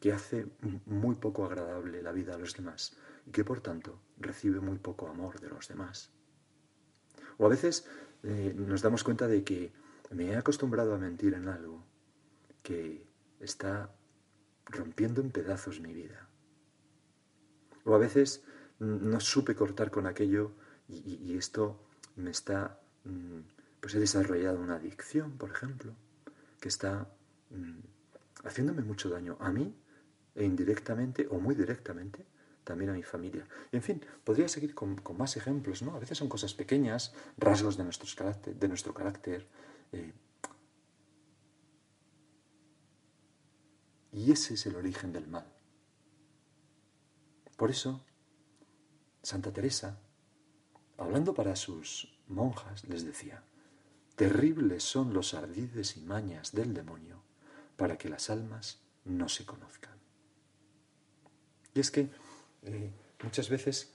que 0.00 0.12
hace 0.12 0.46
muy 0.86 1.16
poco 1.16 1.44
agradable 1.44 2.02
la 2.02 2.12
vida 2.12 2.34
a 2.34 2.38
los 2.38 2.56
demás 2.56 2.96
y 3.26 3.30
que 3.30 3.44
por 3.44 3.60
tanto 3.60 4.00
recibe 4.18 4.60
muy 4.60 4.78
poco 4.78 5.08
amor 5.08 5.40
de 5.40 5.50
los 5.50 5.68
demás. 5.68 6.10
O 7.36 7.46
a 7.46 7.50
veces 7.50 7.86
eh, 8.22 8.54
nos 8.56 8.82
damos 8.82 9.04
cuenta 9.04 9.26
de 9.26 9.44
que 9.44 9.72
me 10.10 10.30
he 10.30 10.36
acostumbrado 10.36 10.94
a 10.94 10.98
mentir 10.98 11.34
en 11.34 11.48
algo 11.48 11.84
que 12.62 13.06
está 13.40 13.94
rompiendo 14.66 15.20
en 15.20 15.30
pedazos 15.30 15.80
mi 15.80 15.92
vida. 15.92 16.28
O 17.84 17.94
a 17.94 17.98
veces 17.98 18.42
no 18.78 19.20
supe 19.20 19.54
cortar 19.54 19.90
con 19.90 20.06
aquello 20.06 20.52
y, 20.88 21.36
esto 21.36 21.78
me 22.16 22.30
está, 22.30 22.80
mm, 23.04 23.40
pues 23.80 23.94
he 23.94 24.00
desarrollado 24.00 24.58
una 24.58 24.76
adicción, 24.76 25.36
por 25.38 25.50
ejemplo, 25.50 25.94
que 26.60 26.68
está 26.68 27.08
mm, 27.50 27.80
haciéndome 28.44 28.82
mucho 28.82 29.08
daño 29.08 29.36
a 29.40 29.50
mí 29.50 29.74
e 30.34 30.44
indirectamente 30.44 31.26
o 31.30 31.38
muy 31.38 31.54
directamente 31.54 32.26
también 32.64 32.90
a 32.90 32.94
mi 32.94 33.02
familia. 33.02 33.46
En 33.72 33.82
fin, 33.82 34.04
podría 34.24 34.48
seguir 34.48 34.74
con, 34.74 35.00
más 35.16 35.36
ejemplos, 35.36 35.82
¿no? 35.82 35.94
A 35.94 35.98
veces 35.98 36.18
son 36.18 36.28
cosas 36.28 36.54
pequeñas, 36.54 37.12
rasgos 37.36 37.76
de, 37.76 37.84
carácter, 38.16 38.54
de 38.54 38.68
nuestro 38.68 38.94
carácter. 38.94 39.48
Eh, 39.92 40.12
y 44.12 44.30
ese 44.30 44.54
es 44.54 44.66
el 44.66 44.76
origen 44.76 45.12
del 45.12 45.26
mal. 45.26 45.46
Por 47.56 47.70
eso, 47.70 48.04
Santa 49.22 49.52
Teresa, 49.52 49.98
hablando 50.96 51.34
para 51.34 51.56
sus 51.56 52.18
monjas, 52.28 52.84
les 52.84 53.04
decía, 53.04 53.42
terribles 54.16 54.84
son 54.84 55.12
los 55.12 55.34
ardides 55.34 55.96
y 55.96 56.02
mañas 56.02 56.52
del 56.52 56.72
demonio 56.72 57.29
para 57.80 57.96
que 57.96 58.10
las 58.10 58.28
almas 58.28 58.78
no 59.06 59.26
se 59.30 59.46
conozcan. 59.46 59.98
Y 61.72 61.80
es 61.80 61.90
que 61.90 62.10
eh, 62.62 62.92
muchas 63.22 63.48
veces 63.48 63.94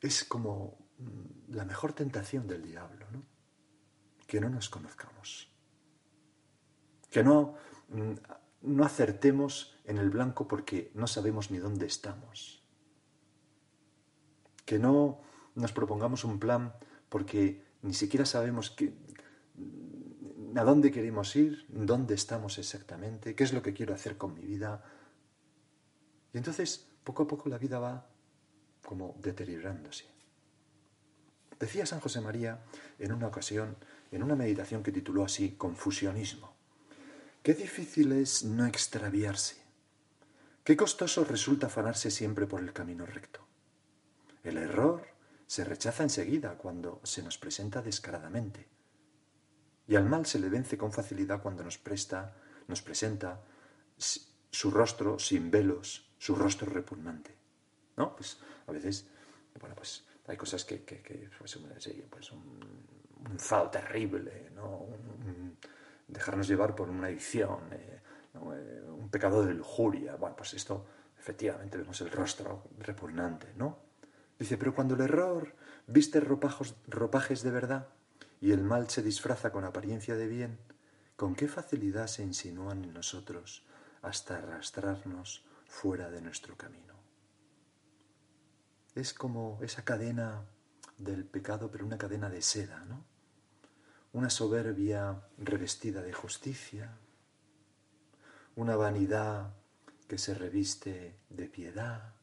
es 0.00 0.22
como 0.22 0.78
mm, 0.98 1.54
la 1.54 1.64
mejor 1.64 1.92
tentación 1.92 2.46
del 2.46 2.62
diablo, 2.62 3.04
¿no? 3.10 3.24
Que 4.28 4.40
no 4.40 4.48
nos 4.48 4.68
conozcamos. 4.68 5.50
Que 7.10 7.24
no, 7.24 7.56
mm, 7.88 8.12
no 8.62 8.84
acertemos 8.84 9.76
en 9.86 9.98
el 9.98 10.10
blanco 10.10 10.46
porque 10.46 10.92
no 10.94 11.08
sabemos 11.08 11.50
ni 11.50 11.58
dónde 11.58 11.86
estamos. 11.86 12.62
Que 14.64 14.78
no 14.78 15.20
nos 15.56 15.72
propongamos 15.72 16.22
un 16.22 16.38
plan 16.38 16.76
porque 17.08 17.66
ni 17.82 17.92
siquiera 17.92 18.24
sabemos 18.24 18.70
que, 18.70 18.94
a 20.58 20.64
dónde 20.64 20.90
queremos 20.90 21.34
ir, 21.36 21.66
dónde 21.68 22.14
estamos 22.14 22.58
exactamente, 22.58 23.34
qué 23.34 23.44
es 23.44 23.52
lo 23.52 23.62
que 23.62 23.74
quiero 23.74 23.94
hacer 23.94 24.16
con 24.16 24.34
mi 24.34 24.42
vida, 24.42 24.84
y 26.32 26.38
entonces, 26.38 26.86
poco 27.02 27.22
a 27.22 27.26
poco 27.26 27.48
la 27.48 27.56
vida 27.56 27.78
va 27.78 28.06
como 28.84 29.16
deteriorándose. 29.22 30.04
Decía 31.58 31.86
San 31.86 32.00
José 32.00 32.20
María 32.20 32.62
en 32.98 33.12
una 33.12 33.28
ocasión, 33.28 33.76
en 34.10 34.22
una 34.22 34.36
meditación 34.36 34.82
que 34.82 34.92
tituló 34.92 35.24
así 35.24 35.52
Confusionismo, 35.52 36.54
qué 37.42 37.54
difícil 37.54 38.12
es 38.12 38.44
no 38.44 38.66
extraviarse, 38.66 39.56
qué 40.62 40.76
costoso 40.76 41.24
resulta 41.24 41.68
afanarse 41.68 42.10
siempre 42.10 42.46
por 42.46 42.60
el 42.60 42.72
camino 42.74 43.06
recto. 43.06 43.40
El 44.44 44.58
error 44.58 45.06
se 45.46 45.64
rechaza 45.64 46.02
enseguida 46.02 46.58
cuando 46.58 47.00
se 47.02 47.22
nos 47.22 47.38
presenta 47.38 47.80
descaradamente, 47.80 48.68
y 49.88 49.96
al 49.96 50.06
mal 50.06 50.26
se 50.26 50.38
le 50.38 50.48
vence 50.48 50.76
con 50.76 50.92
facilidad 50.92 51.42
cuando 51.42 51.62
nos 51.62 51.78
presta, 51.78 52.34
nos 52.68 52.82
presenta 52.82 53.40
su 53.96 54.70
rostro 54.70 55.18
sin 55.18 55.50
velos, 55.50 56.10
su 56.18 56.34
rostro 56.34 56.70
repugnante. 56.70 57.34
¿No? 57.96 58.14
Pues 58.14 58.38
a 58.66 58.72
veces, 58.72 59.06
bueno, 59.60 59.74
pues 59.74 60.04
hay 60.26 60.36
cosas 60.36 60.64
que, 60.64 60.84
que, 60.84 61.00
que 61.00 61.30
pues, 61.38 61.58
pues 62.10 62.32
un, 62.32 62.60
un 63.30 63.70
terrible, 63.70 64.50
¿no? 64.54 64.86
dejarnos 66.08 66.46
llevar 66.46 66.74
por 66.74 66.88
una 66.88 67.08
adicción, 67.08 67.58
eh, 67.72 68.00
eh, 68.34 68.82
un 68.88 69.08
pecado 69.08 69.44
de 69.44 69.54
lujuria. 69.54 70.16
Bueno, 70.16 70.36
pues 70.36 70.54
esto, 70.54 70.86
efectivamente, 71.18 71.78
vemos 71.78 72.00
el 72.00 72.10
rostro 72.10 72.64
repugnante, 72.78 73.52
¿no? 73.56 73.78
Dice, 74.38 74.58
pero 74.58 74.74
cuando 74.74 74.94
el 74.94 75.00
error 75.00 75.54
viste 75.86 76.20
ropajos, 76.20 76.76
ropajes 76.86 77.42
de 77.42 77.50
verdad 77.50 77.88
y 78.40 78.52
el 78.52 78.62
mal 78.62 78.88
se 78.90 79.02
disfraza 79.02 79.52
con 79.52 79.64
apariencia 79.64 80.14
de 80.16 80.26
bien, 80.26 80.58
¿con 81.16 81.34
qué 81.34 81.48
facilidad 81.48 82.06
se 82.06 82.22
insinúan 82.22 82.84
en 82.84 82.92
nosotros 82.92 83.66
hasta 84.06 84.38
arrastrarnos 84.38 85.44
fuera 85.66 86.10
de 86.10 86.20
nuestro 86.20 86.56
camino. 86.56 86.94
Es 88.94 89.12
como 89.12 89.58
esa 89.62 89.84
cadena 89.84 90.44
del 90.96 91.24
pecado, 91.24 91.70
pero 91.70 91.84
una 91.84 91.98
cadena 91.98 92.30
de 92.30 92.40
seda, 92.40 92.84
¿no? 92.84 93.04
Una 94.12 94.30
soberbia 94.30 95.22
revestida 95.36 96.02
de 96.02 96.12
justicia, 96.12 96.96
una 98.54 98.76
vanidad 98.76 99.54
que 100.08 100.18
se 100.18 100.34
reviste 100.34 101.18
de 101.28 101.48
piedad, 101.48 102.14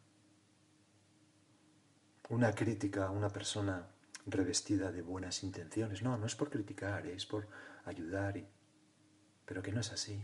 una 2.30 2.56
crítica 2.56 3.08
a 3.08 3.12
una 3.12 3.30
persona 3.30 3.93
revestida 4.26 4.92
de 4.92 5.02
buenas 5.02 5.44
intenciones. 5.44 6.02
No, 6.02 6.18
no 6.18 6.26
es 6.26 6.36
por 6.36 6.50
criticar, 6.50 7.06
es 7.08 7.26
por 7.26 7.48
ayudar, 7.86 8.44
pero 9.46 9.62
que 9.62 9.72
no 9.72 9.82
es 9.82 9.92
así 9.92 10.24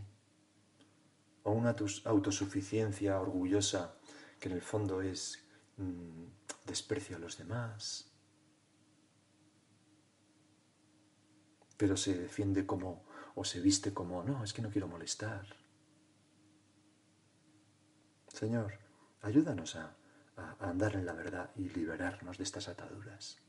o 1.42 1.52
una 1.52 1.74
autosuficiencia 2.04 3.20
orgullosa 3.20 3.94
que 4.38 4.48
en 4.48 4.54
el 4.54 4.62
fondo 4.62 5.00
es 5.00 5.44
mm, 5.76 6.24
desprecio 6.66 7.16
a 7.16 7.18
los 7.18 7.38
demás, 7.38 8.10
pero 11.76 11.96
se 11.96 12.18
defiende 12.18 12.66
como 12.66 13.04
o 13.34 13.44
se 13.44 13.60
viste 13.60 13.94
como, 13.94 14.22
no, 14.22 14.44
es 14.44 14.52
que 14.52 14.60
no 14.60 14.70
quiero 14.70 14.88
molestar. 14.88 15.46
Señor, 18.28 18.78
ayúdanos 19.22 19.76
a, 19.76 19.96
a 20.36 20.56
andar 20.68 20.96
en 20.96 21.06
la 21.06 21.12
verdad 21.14 21.50
y 21.56 21.68
liberarnos 21.70 22.36
de 22.38 22.44
estas 22.44 22.68
ataduras. 22.68 23.40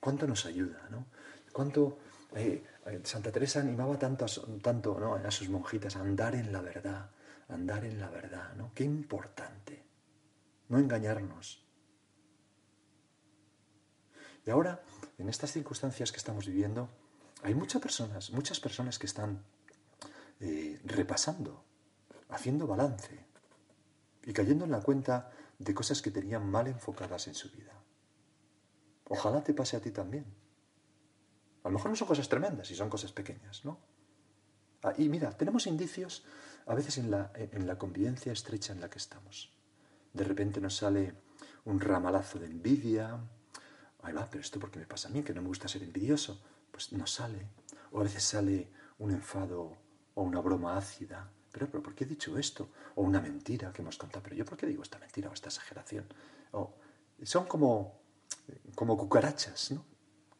¿Cuánto 0.00 0.26
nos 0.26 0.46
ayuda, 0.46 0.88
no? 0.90 1.06
¿Cuánto 1.52 1.98
eh, 2.34 2.64
eh, 2.86 3.00
Santa 3.04 3.30
Teresa 3.30 3.60
animaba 3.60 3.98
tanto, 3.98 4.24
a, 4.24 4.28
tanto 4.62 4.98
¿no? 4.98 5.14
a 5.14 5.30
sus 5.30 5.48
monjitas 5.48 5.96
a 5.96 6.00
andar 6.00 6.34
en 6.34 6.52
la 6.52 6.60
verdad, 6.60 7.10
andar 7.48 7.84
en 7.84 8.00
la 8.00 8.08
verdad, 8.08 8.54
¿no? 8.56 8.72
Qué 8.74 8.84
importante, 8.84 9.84
no 10.68 10.78
engañarnos. 10.78 11.64
Y 14.46 14.50
ahora, 14.50 14.82
en 15.18 15.28
estas 15.28 15.52
circunstancias 15.52 16.12
que 16.12 16.18
estamos 16.18 16.46
viviendo, 16.46 16.88
hay 17.42 17.54
muchas 17.54 17.82
personas, 17.82 18.30
muchas 18.30 18.58
personas 18.60 18.98
que 18.98 19.06
están 19.06 19.44
eh, 20.40 20.80
repasando, 20.84 21.64
haciendo 22.30 22.66
balance 22.66 23.26
y 24.24 24.32
cayendo 24.32 24.64
en 24.64 24.70
la 24.70 24.80
cuenta 24.80 25.30
de 25.58 25.74
cosas 25.74 26.00
que 26.00 26.10
tenían 26.10 26.48
mal 26.50 26.66
enfocadas 26.68 27.28
en 27.28 27.34
su 27.34 27.50
vida. 27.50 27.79
Ojalá 29.10 29.42
te 29.42 29.52
pase 29.54 29.76
a 29.76 29.80
ti 29.80 29.90
también. 29.90 30.24
A 31.64 31.68
lo 31.68 31.74
mejor 31.74 31.90
no 31.90 31.96
son 31.96 32.06
cosas 32.06 32.28
tremendas 32.28 32.70
y 32.70 32.76
son 32.76 32.88
cosas 32.88 33.10
pequeñas, 33.10 33.64
¿no? 33.64 33.78
Ah, 34.84 34.94
y 34.96 35.08
mira, 35.08 35.36
tenemos 35.36 35.66
indicios 35.66 36.24
a 36.66 36.74
veces 36.76 36.96
en 36.98 37.10
la, 37.10 37.32
en 37.34 37.66
la 37.66 37.76
convivencia 37.76 38.32
estrecha 38.32 38.72
en 38.72 38.80
la 38.80 38.88
que 38.88 38.98
estamos. 38.98 39.52
De 40.12 40.22
repente 40.22 40.60
nos 40.60 40.76
sale 40.76 41.14
un 41.64 41.80
ramalazo 41.80 42.38
de 42.38 42.46
envidia. 42.46 43.18
Ahí 44.02 44.14
va, 44.14 44.28
pero 44.30 44.42
esto 44.42 44.60
porque 44.60 44.78
me 44.78 44.86
pasa 44.86 45.08
a 45.08 45.10
mí, 45.10 45.24
que 45.24 45.34
no 45.34 45.42
me 45.42 45.48
gusta 45.48 45.66
ser 45.66 45.82
envidioso. 45.82 46.40
Pues 46.70 46.92
no 46.92 47.06
sale. 47.08 47.48
O 47.90 48.00
a 48.00 48.04
veces 48.04 48.22
sale 48.22 48.70
un 48.98 49.10
enfado 49.10 49.76
o 50.14 50.22
una 50.22 50.40
broma 50.40 50.78
ácida. 50.78 51.28
Pero, 51.50 51.68
pero 51.68 51.82
¿por 51.82 51.96
qué 51.96 52.04
he 52.04 52.06
dicho 52.06 52.38
esto? 52.38 52.70
O 52.94 53.02
una 53.02 53.20
mentira 53.20 53.72
que 53.72 53.82
hemos 53.82 53.98
contado. 53.98 54.22
Pero 54.22 54.36
yo, 54.36 54.44
¿por 54.44 54.56
qué 54.56 54.66
digo 54.66 54.84
esta 54.84 55.00
mentira 55.00 55.28
o 55.28 55.32
esta 55.32 55.48
exageración? 55.48 56.06
O, 56.52 56.74
son 57.24 57.46
como, 57.46 57.99
como 58.74 58.96
cucarachas, 58.96 59.70
¿no? 59.72 59.84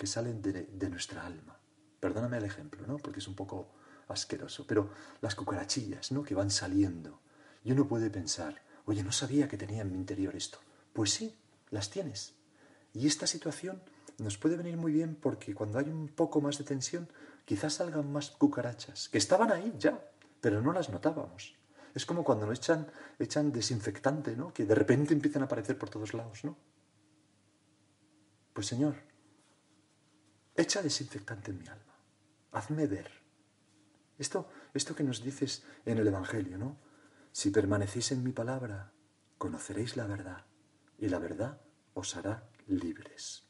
que 0.00 0.06
salen 0.06 0.40
de, 0.40 0.88
nuestra 0.88 1.26
alma. 1.26 1.60
Perdóname 2.00 2.38
el 2.38 2.44
ejemplo, 2.44 2.86
¿no? 2.86 2.96
Porque 2.96 3.18
es 3.18 3.28
un 3.28 3.34
poco 3.34 3.68
asqueroso, 4.08 4.66
pero 4.66 4.88
las 5.20 5.34
cucarachillas, 5.34 6.10
¿no? 6.10 6.22
Que 6.22 6.34
van 6.34 6.50
saliendo. 6.50 7.20
Y 7.62 7.72
uno 7.72 7.86
puede 7.86 8.08
pensar, 8.08 8.62
oye, 8.86 9.02
no 9.02 9.12
sabía 9.12 9.46
que 9.46 9.58
tenía 9.58 9.82
en 9.82 9.92
mi 9.92 9.98
interior 9.98 10.34
esto. 10.34 10.58
Pues 10.94 11.10
sí, 11.10 11.36
las 11.68 11.90
tienes. 11.90 12.32
Y 12.94 13.06
esta 13.06 13.26
situación 13.26 13.82
nos 14.16 14.38
puede 14.38 14.56
venir 14.56 14.78
muy 14.78 14.90
bien 14.90 15.16
porque 15.16 15.54
cuando 15.54 15.78
hay 15.78 15.90
un 15.90 16.08
poco 16.08 16.40
más 16.40 16.56
de 16.56 16.64
tensión, 16.64 17.06
quizás 17.44 17.74
salgan 17.74 18.10
más 18.10 18.30
cucarachas, 18.30 19.10
que 19.10 19.18
estaban 19.18 19.52
ahí 19.52 19.74
ya, 19.78 20.02
pero 20.40 20.62
no 20.62 20.72
las 20.72 20.88
notábamos. 20.88 21.56
Es 21.94 22.06
como 22.06 22.24
cuando 22.24 22.46
nos 22.46 22.58
echan, 22.58 22.90
echan 23.18 23.52
desinfectante, 23.52 24.34
¿no? 24.34 24.54
Que 24.54 24.64
de 24.64 24.74
repente 24.74 25.12
empiezan 25.12 25.42
a 25.42 25.44
aparecer 25.44 25.76
por 25.76 25.90
todos 25.90 26.14
lados, 26.14 26.42
¿no? 26.42 26.56
Pues 28.60 28.68
Señor, 28.68 28.94
Echa 30.54 30.82
desinfectante 30.82 31.50
en 31.50 31.60
mi 31.60 31.66
alma. 31.66 31.96
Hazme 32.52 32.86
ver. 32.86 33.10
Esto, 34.18 34.50
esto 34.74 34.94
que 34.94 35.02
nos 35.02 35.24
dices 35.24 35.64
en 35.86 35.96
el 35.96 36.06
Evangelio, 36.06 36.58
¿no? 36.58 36.76
Si 37.32 37.48
permanecéis 37.48 38.12
en 38.12 38.22
mi 38.22 38.32
palabra, 38.32 38.92
conoceréis 39.38 39.96
la 39.96 40.06
verdad, 40.06 40.44
y 40.98 41.08
la 41.08 41.18
verdad 41.18 41.62
os 41.94 42.14
hará 42.16 42.50
libres. 42.66 43.48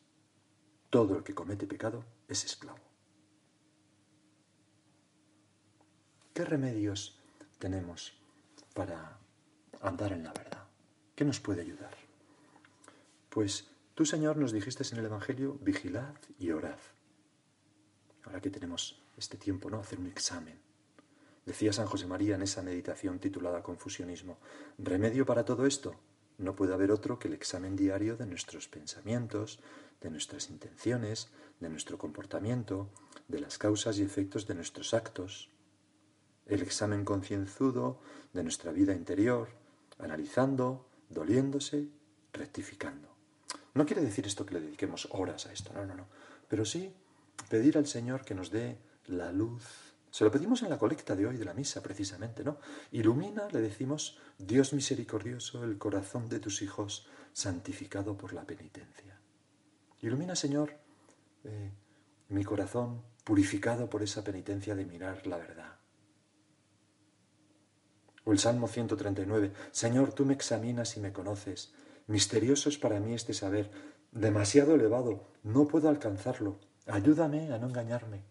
Todo 0.90 1.16
el 1.16 1.25
que 1.25 1.35
comete 1.35 1.66
pecado 1.66 2.05
es 2.29 2.44
esclavo. 2.44 2.79
¿qué 6.33 6.44
remedios 6.44 7.18
tenemos 7.59 8.12
para 8.75 9.18
andar 9.83 10.12
en 10.12 10.23
la 10.23 10.33
verdad? 10.33 10.68
¿Qué 11.16 11.25
nos 11.25 11.40
puede 11.40 11.62
ayudar? 11.62 11.96
Pues 13.29 13.70
tú, 14.01 14.07
Señor, 14.07 14.39
nos 14.39 14.53
dijiste 14.53 14.83
en 14.93 14.99
el 14.99 15.05
Evangelio, 15.05 15.59
vigilad 15.61 16.15
y 16.39 16.53
orad. 16.53 16.79
Ahora 18.25 18.41
que 18.41 18.49
tenemos 18.49 18.99
este 19.19 19.37
tiempo, 19.37 19.69
¿no? 19.69 19.79
Hacer 19.79 19.99
un 19.99 20.07
examen. 20.07 20.59
Decía 21.45 21.71
San 21.75 21.87
José 21.87 22.07
María 22.07 22.37
en 22.37 22.41
esa 22.41 22.63
meditación 22.63 23.19
titulada 23.19 23.63
Confusionismo, 23.63 24.39
remedio 24.79 25.27
para 25.27 25.45
todo 25.45 25.67
esto, 25.67 25.97
no 26.39 26.57
puede 26.57 26.73
haber 26.73 26.91
otro 26.93 27.19
que 27.19 27.29
el 27.29 27.35
examen 27.35 27.77
diario 27.77 28.17
de 28.17 28.25
nuestros 28.25 28.69
pensamientos, 28.69 29.61
de 30.01 30.09
nuestras 30.09 30.49
intenciones, 30.49 31.29
de 31.61 31.69
nuestro 31.69 31.99
comportamiento, 31.99 32.89
de 33.29 33.41
las 33.41 33.59
causas 33.59 33.99
y 33.99 34.03
efectos 34.03 34.47
de 34.47 34.55
nuestros 34.55 34.95
actos, 34.95 35.51
el 36.47 36.63
examen 36.63 37.05
concienzudo 37.05 38.01
de 38.33 38.45
nuestra 38.45 38.73
vida 38.73 38.95
interior, 38.95 39.51
analizando, 39.99 40.89
doliéndose, 41.11 41.91
rectificando. 42.33 43.10
No 43.74 43.87
quiere 43.87 44.02
decir 44.02 44.26
esto 44.26 44.44
que 44.44 44.54
le 44.54 44.61
dediquemos 44.61 45.09
horas 45.12 45.46
a 45.46 45.52
esto, 45.52 45.72
no, 45.72 45.85
no, 45.87 45.94
no, 45.94 46.06
pero 46.48 46.64
sí 46.64 46.92
pedir 47.48 47.78
al 47.78 47.87
Señor 47.87 48.24
que 48.24 48.35
nos 48.35 48.50
dé 48.50 48.78
la 49.06 49.33
luz. 49.33 49.64
Se 50.11 50.24
lo 50.24 50.30
pedimos 50.33 50.62
en 50.62 50.70
la 50.70 50.78
colecta 50.78 51.14
de 51.14 51.26
hoy 51.26 51.37
de 51.37 51.44
la 51.44 51.54
misa, 51.54 51.83
precisamente, 51.83 52.42
¿no? 52.42 52.59
Ilumina, 52.90 53.46
le 53.52 53.61
decimos, 53.61 54.18
Dios 54.38 54.72
misericordioso, 54.72 55.62
el 55.62 55.78
corazón 55.78 56.28
de 56.28 56.40
tus 56.40 56.62
hijos, 56.62 57.06
santificado 57.33 58.16
por 58.16 58.33
la 58.33 58.44
penitencia. 58.44 59.20
Ilumina, 60.02 60.35
Señor, 60.35 60.74
eh, 61.44 61.70
mi 62.28 62.44
corazón 62.44 63.02
purificado 63.22 63.88
por 63.88 64.02
esa 64.02 64.24
penitencia 64.24 64.74
de 64.74 64.85
mirar 64.85 65.26
la 65.26 65.37
verdad. 65.37 65.78
O 68.24 68.33
el 68.33 68.38
Salmo 68.38 68.66
139, 68.66 69.52
Señor, 69.70 70.12
tú 70.12 70.24
me 70.24 70.35
examinas 70.35 70.96
y 70.96 71.00
me 71.00 71.12
conoces. 71.12 71.72
Misterioso 72.11 72.68
es 72.68 72.77
para 72.77 72.99
mí 72.99 73.14
este 73.14 73.33
saber, 73.33 73.70
demasiado 74.11 74.75
elevado, 74.75 75.29
no 75.44 75.68
puedo 75.68 75.88
alcanzarlo. 75.88 76.59
Ayúdame 76.87 77.53
a 77.53 77.59
no 77.59 77.68
engañarme. 77.68 78.25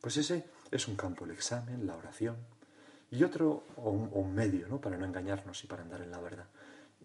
Pues 0.00 0.16
ese 0.16 0.46
es 0.72 0.88
un 0.88 0.96
campo, 0.96 1.24
el 1.24 1.30
examen, 1.30 1.86
la 1.86 1.96
oración. 1.96 2.36
Y 3.08 3.22
otro, 3.22 3.62
o 3.76 3.90
un, 3.90 4.34
medio, 4.34 4.66
¿no? 4.66 4.80
Para 4.80 4.96
no 4.96 5.06
engañarnos 5.06 5.62
y 5.62 5.68
para 5.68 5.82
andar 5.82 6.02
en 6.02 6.10
la 6.10 6.18
verdad 6.18 6.48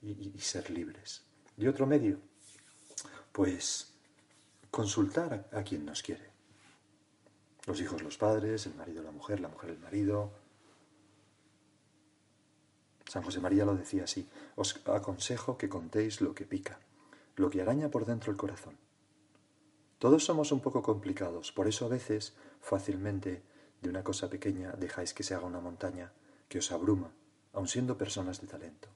y, 0.01 0.31
y 0.35 0.39
ser 0.39 0.71
libres. 0.71 1.21
Y 1.57 1.67
otro 1.67 1.85
medio, 1.85 2.17
pues 3.31 3.93
consultar 4.71 5.47
a, 5.51 5.61
quien 5.61 5.85
nos 5.85 6.01
quiere. 6.01 6.31
Los 7.67 7.79
hijos, 7.81 8.01
los 8.01 8.17
padres, 8.17 8.65
el 8.65 8.73
marido, 8.73 9.03
la 9.03 9.11
mujer, 9.11 9.41
la 9.41 9.49
mujer, 9.49 9.69
el 9.69 9.79
marido. 9.79 10.33
San 13.07 13.23
José 13.23 13.39
María 13.39 13.65
lo 13.65 13.75
decía 13.75 14.03
así, 14.03 14.27
os 14.55 14.81
aconsejo 14.85 15.57
que 15.57 15.69
contéis 15.69 16.21
lo 16.21 16.35
que 16.35 16.45
pica, 16.45 16.79
lo 17.35 17.49
que 17.49 17.61
araña 17.61 17.89
por 17.89 18.05
dentro 18.05 18.31
el 18.31 18.37
corazón. 18.37 18.77
Todos 19.97 20.25
somos 20.25 20.51
un 20.51 20.59
poco 20.59 20.83
complicados, 20.83 21.51
por 21.51 21.67
eso 21.67 21.85
a 21.85 21.89
veces 21.89 22.35
fácilmente 22.61 23.43
de 23.81 23.89
una 23.89 24.03
cosa 24.03 24.29
pequeña 24.29 24.73
dejáis 24.73 25.13
que 25.13 25.23
se 25.23 25.33
haga 25.33 25.47
una 25.47 25.61
montaña 25.61 26.11
que 26.49 26.59
os 26.59 26.71
abruma, 26.71 27.11
aun 27.53 27.67
siendo 27.67 27.97
personas 27.97 28.41
de 28.41 28.47
talento. 28.47 28.89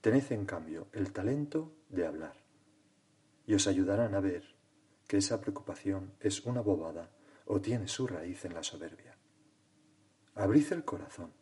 Tened 0.00 0.30
en 0.30 0.46
cambio 0.46 0.86
el 0.92 1.12
talento 1.12 1.72
de 1.88 2.06
hablar 2.06 2.36
y 3.46 3.54
os 3.54 3.66
ayudarán 3.66 4.14
a 4.14 4.20
ver 4.20 4.44
que 5.08 5.16
esa 5.16 5.40
preocupación 5.40 6.12
es 6.20 6.44
una 6.44 6.60
bobada 6.60 7.10
o 7.46 7.60
tiene 7.60 7.88
su 7.88 8.06
raíz 8.06 8.44
en 8.44 8.54
la 8.54 8.62
soberbia. 8.62 9.16
Abrid 10.34 10.70
el 10.72 10.84
corazón 10.84 11.32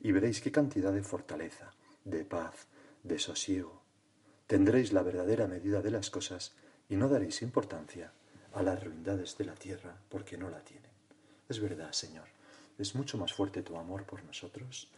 y 0.00 0.12
veréis 0.12 0.40
qué 0.40 0.52
cantidad 0.52 0.92
de 0.92 1.02
fortaleza, 1.02 1.72
de 2.04 2.24
paz, 2.24 2.66
de 3.02 3.18
sosiego. 3.18 3.82
Tendréis 4.46 4.92
la 4.92 5.02
verdadera 5.02 5.46
medida 5.46 5.82
de 5.82 5.90
las 5.90 6.10
cosas 6.10 6.54
y 6.88 6.96
no 6.96 7.08
daréis 7.08 7.42
importancia 7.42 8.12
a 8.54 8.62
las 8.62 8.82
ruindades 8.82 9.36
de 9.36 9.44
la 9.44 9.54
tierra 9.54 9.96
porque 10.08 10.38
no 10.38 10.50
la 10.50 10.60
tienen. 10.60 10.90
Es 11.48 11.60
verdad, 11.60 11.92
Señor, 11.92 12.28
es 12.78 12.94
mucho 12.94 13.18
más 13.18 13.32
fuerte 13.32 13.62
tu 13.62 13.76
amor 13.76 14.04
por 14.04 14.24
nosotros, 14.24 14.90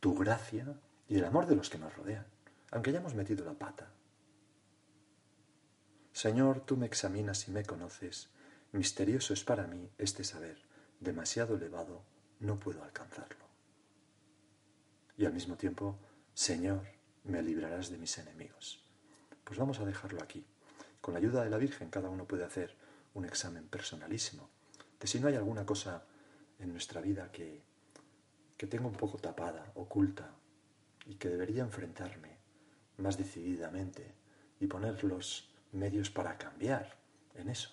tu 0.00 0.14
gracia 0.14 0.66
y 1.08 1.18
el 1.18 1.24
amor 1.24 1.46
de 1.46 1.56
los 1.56 1.70
que 1.70 1.78
nos 1.78 1.96
rodean, 1.96 2.26
aunque 2.70 2.90
hayamos 2.90 3.14
metido 3.14 3.44
la 3.44 3.54
pata 3.54 3.90
Señor, 6.12 6.60
tú 6.60 6.76
me 6.76 6.84
examinas 6.84 7.48
y 7.48 7.50
me 7.50 7.64
conoces. 7.64 8.28
Misterioso 8.72 9.32
es 9.32 9.42
para 9.42 9.66
mí 9.66 9.88
este 9.96 10.22
saber, 10.22 10.58
demasiado 11.00 11.56
elevado, 11.56 12.02
no 12.40 12.58
puedo 12.60 12.84
alcanzarlo. 12.84 13.49
Y 15.20 15.26
al 15.26 15.34
mismo 15.34 15.54
tiempo, 15.54 15.98
Señor, 16.32 16.80
me 17.24 17.42
librarás 17.42 17.90
de 17.90 17.98
mis 17.98 18.16
enemigos. 18.16 18.82
Pues 19.44 19.58
vamos 19.58 19.78
a 19.78 19.84
dejarlo 19.84 20.22
aquí. 20.22 20.46
Con 21.02 21.12
la 21.12 21.18
ayuda 21.20 21.44
de 21.44 21.50
la 21.50 21.58
Virgen 21.58 21.90
cada 21.90 22.08
uno 22.08 22.24
puede 22.24 22.42
hacer 22.42 22.74
un 23.12 23.26
examen 23.26 23.68
personalísimo 23.68 24.48
de 24.98 25.06
si 25.06 25.20
no 25.20 25.28
hay 25.28 25.34
alguna 25.34 25.66
cosa 25.66 26.06
en 26.58 26.72
nuestra 26.72 27.02
vida 27.02 27.30
que, 27.30 27.62
que 28.56 28.66
tengo 28.66 28.88
un 28.88 28.94
poco 28.94 29.18
tapada, 29.18 29.70
oculta, 29.74 30.30
y 31.04 31.16
que 31.16 31.28
debería 31.28 31.64
enfrentarme 31.64 32.38
más 32.96 33.18
decididamente 33.18 34.14
y 34.58 34.68
ponerlos 34.68 35.52
medios 35.72 36.08
para 36.08 36.38
cambiar 36.38 36.96
en 37.34 37.50
eso. 37.50 37.68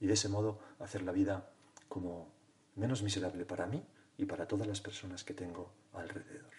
Y 0.00 0.06
de 0.06 0.14
ese 0.14 0.30
modo 0.30 0.60
hacer 0.78 1.02
la 1.02 1.12
vida 1.12 1.52
como 1.90 2.32
menos 2.74 3.02
miserable 3.02 3.44
para 3.44 3.66
mí 3.66 3.86
y 4.16 4.24
para 4.24 4.48
todas 4.48 4.66
las 4.66 4.80
personas 4.80 5.24
que 5.24 5.34
tengo 5.34 5.70
alrededor. 5.92 6.53